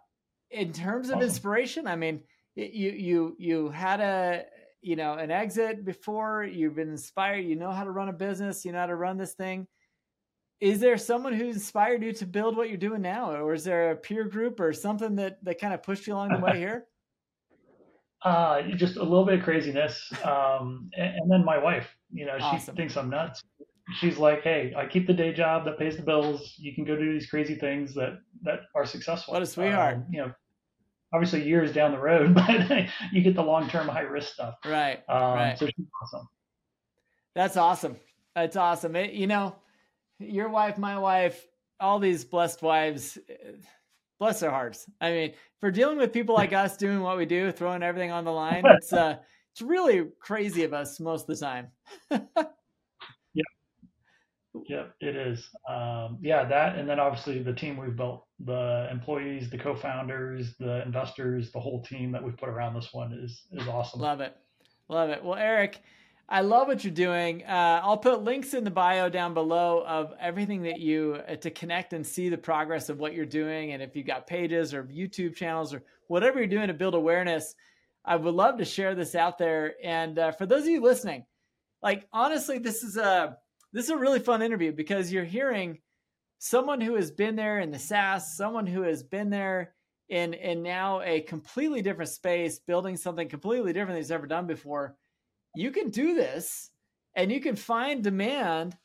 in 0.51 0.73
terms 0.73 1.09
of 1.09 1.17
awesome. 1.17 1.29
inspiration, 1.29 1.87
I 1.87 1.97
mean, 1.97 2.21
you 2.57 2.91
you 2.91 3.37
you 3.39 3.69
had 3.71 4.01
a 4.01 4.45
you 4.83 4.97
know 4.97 5.15
an 5.15 5.31
exit 5.31 5.85
before 5.85 6.45
you've 6.45 6.75
been 6.75 6.91
inspired 6.91 7.45
you 7.45 7.57
know 7.57 7.71
how 7.71 7.85
to 7.85 7.91
run 7.91 8.09
a 8.09 8.13
business 8.13 8.65
you 8.65 8.73
know 8.73 8.79
how 8.79 8.87
to 8.87 8.97
run 8.97 9.17
this 9.17 9.35
thing 9.35 9.67
is 10.61 10.81
there 10.81 10.99
someone 10.99 11.33
who 11.33 11.47
inspired 11.47 12.03
you 12.03 12.13
to 12.13 12.27
build 12.27 12.57
what 12.57 12.69
you're 12.69 12.79
doing 12.79 13.03
now 13.03 13.33
or 13.33 13.55
is 13.55 13.65
there 13.65 13.93
a 13.93 13.97
peer 13.97 14.25
group 14.25 14.61
or 14.61 14.73
something 14.73 15.17
that 15.17 15.43
that 15.45 15.61
kind 15.61 15.73
of 15.73 15.83
pushed 15.83 16.07
you 16.07 16.15
along 16.15 16.31
the 16.31 16.39
way 16.39 16.59
here 16.59 16.87
uh 18.25 18.63
just 18.77 18.97
a 18.97 19.03
little 19.03 19.25
bit 19.25 19.39
of 19.39 19.45
craziness 19.45 20.13
um 20.25 20.91
and, 20.97 21.17
and 21.17 21.31
then 21.31 21.45
my 21.45 21.59
wife 21.59 21.89
you 22.13 22.27
know 22.27 22.37
awesome. 22.41 22.75
she 22.75 22.77
thinks 22.77 22.97
i'm 22.97 23.09
nuts 23.09 23.43
she's 23.99 24.19
like, 24.19 24.43
"Hey, 24.43 24.73
I 24.77 24.87
keep 24.87 25.07
the 25.07 25.13
day 25.13 25.33
job 25.33 25.65
that 25.65 25.79
pays 25.79 25.97
the 25.97 26.03
bills. 26.03 26.55
You 26.59 26.75
can 26.75 26.85
go 26.85 26.97
do 26.97 27.13
these 27.13 27.29
crazy 27.29 27.55
things 27.55 27.95
that 27.95 28.19
that 28.43 28.61
are 28.75 28.87
successful." 28.87 29.35
What 29.35 29.43
a 29.43 29.47
sweetheart. 29.47 29.97
Um, 29.97 30.07
you 30.11 30.21
know, 30.21 30.33
obviously 31.13 31.43
years 31.47 31.73
down 31.73 31.93
the 31.93 31.99
road, 31.99 32.35
but 32.71 32.89
you 33.13 33.23
get 33.23 33.35
the 33.35 33.43
long 33.43 33.69
term 33.69 33.89
high 33.89 34.01
risk 34.01 34.35
stuff. 34.35 34.55
Right. 34.65 35.01
Um, 35.09 35.35
right. 35.35 35.59
So 35.59 35.67
she's 35.67 35.87
awesome. 36.03 36.29
That's 37.35 37.57
awesome. 37.57 37.97
That's 38.35 38.57
awesome. 38.57 38.97
It, 38.97 39.13
you 39.13 39.27
know, 39.27 39.57
your 40.21 40.49
wife, 40.49 40.79
my 40.79 40.99
wife, 40.99 41.47
all 41.81 41.99
these 41.99 42.25
blessed 42.25 42.63
wives, 42.63 43.19
bless 44.19 44.41
their 44.41 44.51
hearts. 44.51 44.89
I 45.01 45.11
mean, 45.11 45.33
for 45.61 45.71
dealing 45.71 45.99
with 45.99 46.13
people 46.13 46.35
like 46.35 46.53
us 46.53 46.77
doing 46.77 47.01
what 47.01 47.17
we 47.17 47.27
do, 47.27 47.51
throwing 47.51 47.83
everything 47.83 48.13
on 48.13 48.25
the 48.25 48.31
line, 48.31 48.63
it's 48.67 48.93
uh, 48.93 49.17
it's 49.53 49.63
really 49.63 50.09
crazy 50.21 50.63
of 50.63 50.73
us 50.73 51.01
most 51.01 51.29
of 51.29 51.39
the 51.39 51.45
time. 51.45 51.69
yeah, 52.11 53.43
yeah, 54.69 54.85
it 55.01 55.17
is. 55.17 55.49
Um, 55.69 56.19
yeah, 56.21 56.45
that, 56.45 56.79
and 56.79 56.89
then 56.89 57.01
obviously 57.01 57.43
the 57.43 57.53
team 57.53 57.77
we've 57.77 57.97
built, 57.97 58.27
the 58.45 58.89
employees, 58.93 59.51
the 59.51 59.59
co-founders, 59.59 60.55
the 60.59 60.83
investors, 60.85 61.51
the 61.51 61.61
whole 61.61 61.83
team 61.83 62.13
that 62.13 62.23
we've 62.23 62.37
put 62.37 62.49
around 62.49 62.75
this 62.75 62.91
one 62.93 63.13
is 63.13 63.43
is 63.53 63.67
awesome. 63.67 64.01
Love 64.01 64.21
it, 64.21 64.37
love 64.89 65.11
it. 65.11 65.25
Well, 65.25 65.39
Eric. 65.39 65.81
I 66.33 66.43
love 66.43 66.69
what 66.69 66.85
you're 66.85 66.93
doing. 66.93 67.43
Uh, 67.43 67.81
I'll 67.83 67.97
put 67.97 68.23
links 68.23 68.55
in 68.55 68.63
the 68.63 68.71
bio 68.71 69.09
down 69.09 69.35
below 69.35 69.85
of 69.85 70.15
everything 70.21 70.63
that 70.63 70.79
you 70.79 71.21
uh, 71.29 71.35
to 71.35 71.51
connect 71.51 71.93
and 71.93 72.07
see 72.07 72.29
the 72.29 72.39
progress 72.39 72.89
of 72.89 73.01
what 73.01 73.15
you're 73.15 73.27
doing. 73.27 73.73
And 73.73 73.83
if 73.83 73.97
you've 73.97 74.07
got 74.07 74.29
pages 74.29 74.73
or 74.73 74.85
YouTube 74.85 75.35
channels 75.35 75.75
or 75.75 75.83
whatever 76.07 76.39
you're 76.39 76.47
doing 76.47 76.69
to 76.69 76.75
build 76.75 76.95
awareness, 76.95 77.57
I 78.05 78.15
would 78.15 78.33
love 78.33 78.59
to 78.59 78.65
share 78.65 78.95
this 78.95 79.17
out 79.17 79.39
there. 79.39 79.75
And 79.83 80.17
uh, 80.21 80.31
for 80.31 80.47
those 80.47 80.63
of 80.63 80.69
you 80.69 80.81
listening, 80.81 81.25
like 81.83 82.07
honestly, 82.13 82.61
this 82.61 82.85
is 82.85 82.97
a 82.97 83.37
this 83.73 83.87
is 83.87 83.91
a 83.91 83.97
really 83.97 84.21
fun 84.21 84.41
interview 84.41 84.71
because 84.73 85.13
you're 85.13 85.25
hearing 85.25 85.79
someone 86.39 86.81
who 86.81 86.95
has 86.95 87.11
been 87.11 87.35
there 87.35 87.59
in 87.59 87.73
the 87.73 87.79
SaaS, 87.79 88.37
someone 88.37 88.69
who 88.69 88.83
has 88.83 89.03
been 89.03 89.31
there 89.31 89.75
in 90.09 90.35
in 90.35 90.63
now 90.63 91.01
a 91.01 91.23
completely 91.23 91.83
different 91.83 92.11
space, 92.11 92.61
building 92.61 92.97
something 92.97 93.29
completely 93.29 93.73
different 93.73 93.95
than 93.95 94.03
he's 94.03 94.13
ever 94.13 94.29
done 94.29 94.47
before 94.47 94.95
you 95.55 95.71
can 95.71 95.91
do 95.91 96.15
this 96.15 96.71
and 97.17 97.31
you 97.31 97.41
can 97.41 97.57
find 97.57 98.03
demand 98.03 98.77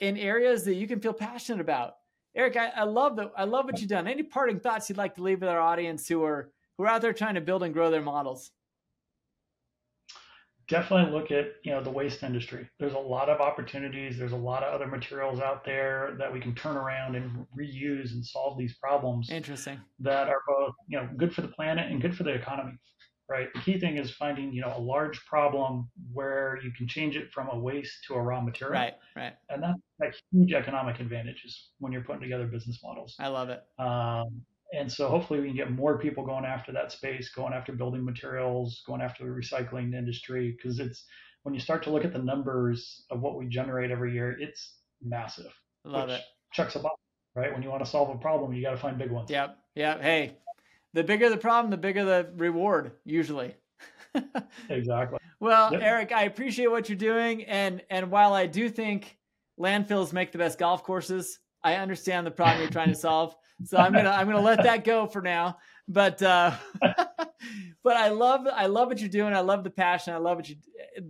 in 0.00 0.16
areas 0.16 0.64
that 0.64 0.74
you 0.74 0.86
can 0.86 1.00
feel 1.00 1.12
passionate 1.12 1.60
about. 1.60 1.94
Eric, 2.36 2.56
I, 2.56 2.68
I 2.68 2.84
love 2.84 3.16
that. 3.16 3.32
I 3.36 3.44
love 3.44 3.66
what 3.66 3.80
you've 3.80 3.90
done. 3.90 4.08
Any 4.08 4.24
parting 4.24 4.58
thoughts 4.58 4.88
you'd 4.88 4.98
like 4.98 5.14
to 5.16 5.22
leave 5.22 5.40
with 5.40 5.50
our 5.50 5.60
audience 5.60 6.08
who 6.08 6.24
are 6.24 6.50
who 6.76 6.84
are 6.84 6.88
out 6.88 7.02
there 7.02 7.12
trying 7.12 7.36
to 7.36 7.40
build 7.40 7.62
and 7.62 7.72
grow 7.72 7.90
their 7.90 8.02
models? 8.02 8.50
Definitely 10.66 11.12
look 11.12 11.30
at 11.30 11.52
you 11.62 11.70
know 11.70 11.80
the 11.80 11.90
waste 11.90 12.24
industry. 12.24 12.68
There's 12.80 12.94
a 12.94 12.98
lot 12.98 13.28
of 13.28 13.40
opportunities. 13.40 14.18
There's 14.18 14.32
a 14.32 14.36
lot 14.36 14.64
of 14.64 14.74
other 14.74 14.88
materials 14.88 15.38
out 15.38 15.64
there 15.64 16.16
that 16.18 16.32
we 16.32 16.40
can 16.40 16.54
turn 16.56 16.76
around 16.76 17.14
and 17.14 17.46
reuse 17.56 18.12
and 18.12 18.24
solve 18.24 18.58
these 18.58 18.74
problems. 18.78 19.30
Interesting. 19.30 19.78
That 20.00 20.28
are 20.28 20.40
both 20.48 20.74
you 20.88 20.98
know 20.98 21.08
good 21.16 21.32
for 21.32 21.42
the 21.42 21.48
planet 21.48 21.92
and 21.92 22.02
good 22.02 22.16
for 22.16 22.24
the 22.24 22.32
economy 22.32 22.72
right? 23.34 23.52
The 23.52 23.60
key 23.60 23.80
thing 23.80 23.96
is 23.98 24.12
finding, 24.12 24.52
you 24.52 24.60
know, 24.60 24.72
a 24.76 24.80
large 24.80 25.24
problem 25.26 25.90
where 26.12 26.58
you 26.62 26.70
can 26.70 26.86
change 26.86 27.16
it 27.16 27.32
from 27.32 27.48
a 27.48 27.58
waste 27.58 28.04
to 28.06 28.14
a 28.14 28.22
raw 28.22 28.40
material. 28.40 28.80
Right, 28.80 28.94
right. 29.16 29.32
And 29.48 29.62
that's 29.62 29.78
like 30.00 30.14
huge 30.30 30.52
economic 30.52 31.00
advantages 31.00 31.70
when 31.80 31.92
you're 31.92 32.02
putting 32.02 32.22
together 32.22 32.46
business 32.46 32.78
models. 32.82 33.16
I 33.18 33.28
love 33.28 33.48
it. 33.50 33.62
Um, 33.78 34.42
and 34.72 34.90
so 34.90 35.08
hopefully 35.08 35.40
we 35.40 35.48
can 35.48 35.56
get 35.56 35.72
more 35.72 35.98
people 35.98 36.24
going 36.24 36.44
after 36.44 36.70
that 36.72 36.92
space, 36.92 37.28
going 37.34 37.52
after 37.52 37.72
building 37.72 38.04
materials, 38.04 38.82
going 38.86 39.00
after 39.00 39.24
the 39.24 39.30
recycling 39.30 39.94
industry, 39.94 40.56
because 40.56 40.78
it's 40.78 41.04
when 41.42 41.54
you 41.54 41.60
start 41.60 41.82
to 41.84 41.90
look 41.90 42.04
at 42.04 42.12
the 42.12 42.18
numbers 42.20 43.02
of 43.10 43.20
what 43.20 43.36
we 43.36 43.46
generate 43.48 43.90
every 43.90 44.12
year, 44.12 44.36
it's 44.38 44.76
massive. 45.02 45.52
Love 45.84 46.08
it. 46.08 46.22
Checks 46.52 46.76
a 46.76 46.78
box, 46.78 46.94
right? 47.34 47.52
When 47.52 47.62
you 47.62 47.68
want 47.68 47.84
to 47.84 47.90
solve 47.90 48.14
a 48.14 48.18
problem, 48.18 48.54
you 48.54 48.62
got 48.62 48.70
to 48.70 48.76
find 48.76 48.96
big 48.96 49.10
ones. 49.10 49.28
Yep. 49.28 49.58
Yep. 49.74 50.00
Hey, 50.00 50.36
the 50.94 51.04
bigger 51.04 51.28
the 51.28 51.36
problem, 51.36 51.70
the 51.70 51.76
bigger 51.76 52.04
the 52.04 52.30
reward, 52.36 52.92
usually. 53.04 53.54
exactly. 54.70 55.18
Well, 55.40 55.72
yep. 55.72 55.82
Eric, 55.82 56.12
I 56.12 56.22
appreciate 56.22 56.68
what 56.68 56.88
you're 56.88 56.96
doing, 56.96 57.44
and 57.44 57.82
and 57.90 58.10
while 58.10 58.32
I 58.32 58.46
do 58.46 58.70
think 58.70 59.18
landfills 59.58 60.12
make 60.12 60.32
the 60.32 60.38
best 60.38 60.58
golf 60.58 60.84
courses, 60.84 61.40
I 61.62 61.74
understand 61.74 62.26
the 62.26 62.30
problem 62.30 62.60
you're 62.60 62.70
trying 62.70 62.88
to 62.88 62.94
solve. 62.94 63.34
So 63.64 63.76
I'm 63.76 63.92
gonna 63.92 64.10
I'm 64.10 64.26
gonna 64.26 64.40
let 64.40 64.62
that 64.62 64.84
go 64.84 65.06
for 65.06 65.20
now. 65.20 65.58
But 65.88 66.22
uh, 66.22 66.52
but 67.82 67.96
I 67.96 68.08
love 68.08 68.46
I 68.46 68.66
love 68.66 68.88
what 68.88 69.00
you're 69.00 69.08
doing. 69.08 69.34
I 69.34 69.40
love 69.40 69.64
the 69.64 69.70
passion. 69.70 70.14
I 70.14 70.18
love 70.18 70.36
what 70.36 70.48
you 70.48 70.56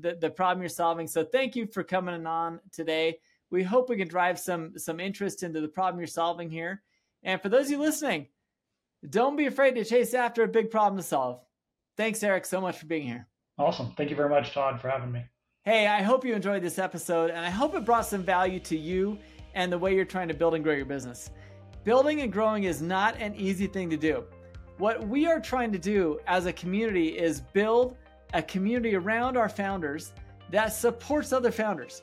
the, 0.01 0.17
the 0.21 0.31
problem 0.31 0.63
you're 0.63 0.69
solving. 0.69 1.07
So 1.07 1.25
thank 1.25 1.55
you 1.55 1.67
for 1.67 1.85
coming 1.85 2.27
on 2.27 2.61
today. 2.73 3.19
We 3.51 3.63
hope 3.63 3.89
we 3.89 3.97
can 3.97 4.09
drive 4.09 4.39
some 4.39 4.79
some 4.79 4.99
interest 4.99 5.43
into 5.43 5.61
the 5.61 5.69
problem 5.69 6.01
you're 6.01 6.07
solving 6.07 6.51
here. 6.51 6.83
And 7.23 7.41
for 7.41 7.49
those 7.49 7.67
of 7.67 7.73
you 7.73 7.79
listening, 7.81 8.29
don't 9.11 9.37
be 9.37 9.47
afraid 9.47 9.75
to 9.75 9.85
chase 9.85 10.15
after 10.15 10.43
a 10.43 10.49
big 10.49 10.71
problem 10.71 10.97
to 10.97 11.03
solve. 11.03 11.41
Thanks, 11.97 12.23
Eric, 12.23 12.47
so 12.47 12.61
much 12.61 12.79
for 12.79 12.87
being 12.87 13.07
here. 13.07 13.27
Awesome. 13.59 13.93
Thank 13.97 14.11
you 14.11 14.17
very 14.17 14.29
much, 14.29 14.53
Todd, 14.53 14.81
for 14.81 14.89
having 14.89 15.13
me. 15.13 15.25
Hey, 15.65 15.87
I 15.87 16.03
hope 16.03 16.25
you 16.25 16.35
enjoyed 16.35 16.63
this 16.63 16.79
episode, 16.79 17.31
and 17.31 17.39
I 17.39 17.51
hope 17.51 17.75
it 17.75 17.85
brought 17.85 18.07
some 18.07 18.23
value 18.23 18.61
to 18.61 18.77
you 18.77 19.19
and 19.55 19.73
the 19.73 19.79
way 19.79 19.95
you're 19.95 20.05
trying 20.05 20.29
to 20.29 20.35
build 20.35 20.55
and 20.55 20.65
grow 20.65 20.75
your 20.75 20.85
business. 20.85 21.31
Building 21.85 22.21
and 22.21 22.33
growing 22.33 22.65
is 22.65 22.83
not 22.83 23.17
an 23.21 23.35
easy 23.37 23.67
thing 23.67 23.89
to 23.91 23.97
do. 23.97 24.25
What 24.79 25.07
we 25.07 25.27
are 25.27 25.39
trying 25.39 25.71
to 25.73 25.79
do 25.79 26.19
as 26.27 26.47
a 26.47 26.53
community 26.53 27.17
is 27.17 27.41
build 27.41 27.97
a 28.33 28.43
community 28.43 28.97
around 28.97 29.37
our 29.37 29.49
founders 29.49 30.13
that 30.51 30.73
supports 30.73 31.33
other 31.33 31.53
founders. 31.53 32.03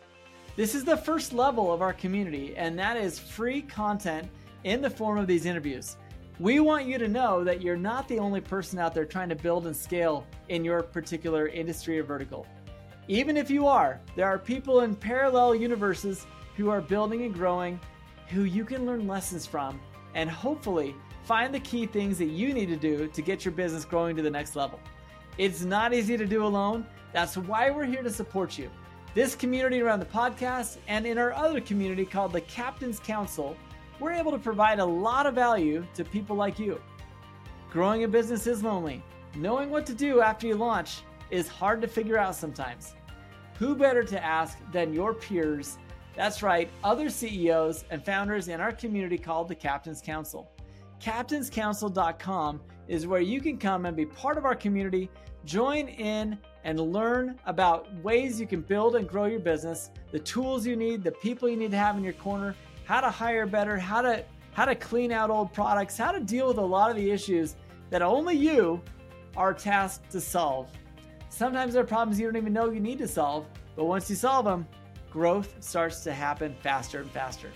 This 0.55 0.73
is 0.73 0.85
the 0.85 0.97
first 0.97 1.33
level 1.33 1.71
of 1.71 1.81
our 1.81 1.93
community, 1.93 2.55
and 2.55 2.79
that 2.79 2.97
is 2.97 3.19
free 3.19 3.61
content 3.61 4.29
in 4.63 4.81
the 4.81 4.89
form 4.89 5.17
of 5.17 5.27
these 5.27 5.45
interviews. 5.45 5.97
We 6.41 6.59
want 6.59 6.87
you 6.87 6.97
to 6.97 7.07
know 7.07 7.43
that 7.43 7.61
you're 7.61 7.77
not 7.77 8.07
the 8.07 8.17
only 8.17 8.41
person 8.41 8.79
out 8.79 8.95
there 8.95 9.05
trying 9.05 9.29
to 9.29 9.35
build 9.35 9.67
and 9.67 9.77
scale 9.77 10.25
in 10.49 10.65
your 10.65 10.81
particular 10.81 11.47
industry 11.47 11.99
or 11.99 12.03
vertical. 12.03 12.47
Even 13.07 13.37
if 13.37 13.51
you 13.51 13.67
are, 13.67 14.01
there 14.15 14.25
are 14.25 14.39
people 14.39 14.79
in 14.79 14.95
parallel 14.95 15.53
universes 15.53 16.25
who 16.57 16.71
are 16.71 16.81
building 16.81 17.25
and 17.25 17.31
growing 17.35 17.79
who 18.29 18.45
you 18.45 18.65
can 18.65 18.87
learn 18.87 19.05
lessons 19.05 19.45
from 19.45 19.79
and 20.15 20.31
hopefully 20.31 20.95
find 21.25 21.53
the 21.53 21.59
key 21.59 21.85
things 21.85 22.17
that 22.17 22.31
you 22.31 22.55
need 22.55 22.69
to 22.69 22.75
do 22.75 23.07
to 23.07 23.21
get 23.21 23.45
your 23.45 23.51
business 23.51 23.85
growing 23.85 24.15
to 24.15 24.23
the 24.23 24.31
next 24.31 24.55
level. 24.55 24.79
It's 25.37 25.61
not 25.61 25.93
easy 25.93 26.17
to 26.17 26.25
do 26.25 26.43
alone. 26.43 26.87
That's 27.13 27.37
why 27.37 27.69
we're 27.69 27.85
here 27.85 28.01
to 28.01 28.09
support 28.09 28.57
you. 28.57 28.71
This 29.13 29.35
community 29.35 29.79
around 29.79 29.99
the 29.99 30.07
podcast 30.07 30.77
and 30.87 31.05
in 31.05 31.19
our 31.19 31.33
other 31.33 31.61
community 31.61 32.03
called 32.03 32.33
the 32.33 32.41
Captain's 32.41 32.99
Council 32.99 33.55
we're 34.01 34.11
able 34.11 34.31
to 34.31 34.39
provide 34.39 34.79
a 34.79 34.85
lot 34.85 35.27
of 35.27 35.35
value 35.35 35.85
to 35.93 36.03
people 36.03 36.35
like 36.35 36.57
you. 36.57 36.81
Growing 37.69 38.03
a 38.03 38.07
business 38.07 38.47
is 38.47 38.63
lonely. 38.63 39.03
Knowing 39.35 39.69
what 39.69 39.85
to 39.85 39.93
do 39.93 40.21
after 40.21 40.47
you 40.47 40.55
launch 40.55 41.03
is 41.29 41.47
hard 41.47 41.81
to 41.81 41.87
figure 41.87 42.17
out 42.17 42.35
sometimes. 42.35 42.95
Who 43.59 43.75
better 43.75 44.03
to 44.03 44.21
ask 44.21 44.57
than 44.73 44.91
your 44.91 45.13
peers? 45.13 45.77
That's 46.15 46.41
right, 46.41 46.67
other 46.83 47.09
CEOs 47.09 47.85
and 47.91 48.03
founders 48.03 48.47
in 48.47 48.59
our 48.59 48.71
community 48.71 49.19
called 49.19 49.47
the 49.47 49.55
Captain's 49.55 50.01
Council. 50.01 50.51
CaptainsCouncil.com 50.99 52.59
is 52.87 53.05
where 53.05 53.21
you 53.21 53.39
can 53.39 53.57
come 53.57 53.85
and 53.85 53.95
be 53.95 54.05
part 54.05 54.37
of 54.37 54.45
our 54.45 54.55
community, 54.55 55.09
join 55.45 55.87
in, 55.87 56.37
and 56.63 56.79
learn 56.79 57.39
about 57.45 57.93
ways 58.03 58.39
you 58.39 58.47
can 58.47 58.61
build 58.61 58.95
and 58.95 59.07
grow 59.07 59.25
your 59.25 59.39
business, 59.39 59.91
the 60.11 60.19
tools 60.19 60.65
you 60.65 60.75
need, 60.75 61.03
the 61.03 61.11
people 61.11 61.47
you 61.47 61.55
need 61.55 61.71
to 61.71 61.77
have 61.77 61.97
in 61.97 62.03
your 62.03 62.13
corner, 62.13 62.55
how 62.91 62.99
to 62.99 63.09
hire 63.09 63.45
better, 63.45 63.77
how 63.77 64.01
to 64.01 64.21
how 64.51 64.65
to 64.65 64.75
clean 64.75 65.13
out 65.13 65.29
old 65.29 65.53
products, 65.53 65.97
how 65.97 66.11
to 66.11 66.19
deal 66.19 66.49
with 66.49 66.57
a 66.57 66.61
lot 66.61 66.91
of 66.91 66.97
the 66.97 67.09
issues 67.09 67.55
that 67.89 68.01
only 68.01 68.35
you 68.35 68.81
are 69.37 69.53
tasked 69.53 70.11
to 70.11 70.19
solve. 70.19 70.69
Sometimes 71.29 71.71
there 71.71 71.83
are 71.83 71.87
problems 71.87 72.19
you 72.19 72.25
don't 72.25 72.35
even 72.35 72.51
know 72.51 72.69
you 72.69 72.81
need 72.81 72.97
to 72.97 73.07
solve, 73.07 73.45
but 73.77 73.85
once 73.85 74.09
you 74.09 74.17
solve 74.17 74.43
them, 74.43 74.67
growth 75.09 75.55
starts 75.61 76.03
to 76.03 76.11
happen 76.13 76.53
faster 76.61 76.99
and 76.99 77.09
faster. 77.11 77.49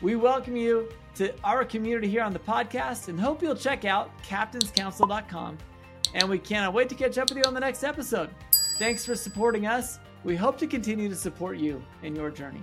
We 0.00 0.16
welcome 0.16 0.56
you 0.56 0.88
to 1.16 1.34
our 1.44 1.66
community 1.66 2.08
here 2.08 2.22
on 2.22 2.32
the 2.32 2.38
podcast 2.38 3.08
and 3.08 3.20
hope 3.20 3.42
you'll 3.42 3.54
check 3.54 3.84
out 3.84 4.10
captainscouncil.com. 4.22 5.58
And 6.14 6.26
we 6.26 6.38
cannot 6.38 6.72
wait 6.72 6.88
to 6.88 6.94
catch 6.94 7.18
up 7.18 7.28
with 7.28 7.36
you 7.36 7.44
on 7.44 7.52
the 7.52 7.60
next 7.60 7.84
episode. 7.84 8.30
Thanks 8.78 9.04
for 9.04 9.14
supporting 9.14 9.66
us. 9.66 9.98
We 10.24 10.36
hope 10.36 10.56
to 10.56 10.66
continue 10.66 11.10
to 11.10 11.16
support 11.16 11.58
you 11.58 11.84
in 12.02 12.16
your 12.16 12.30
journey. 12.30 12.62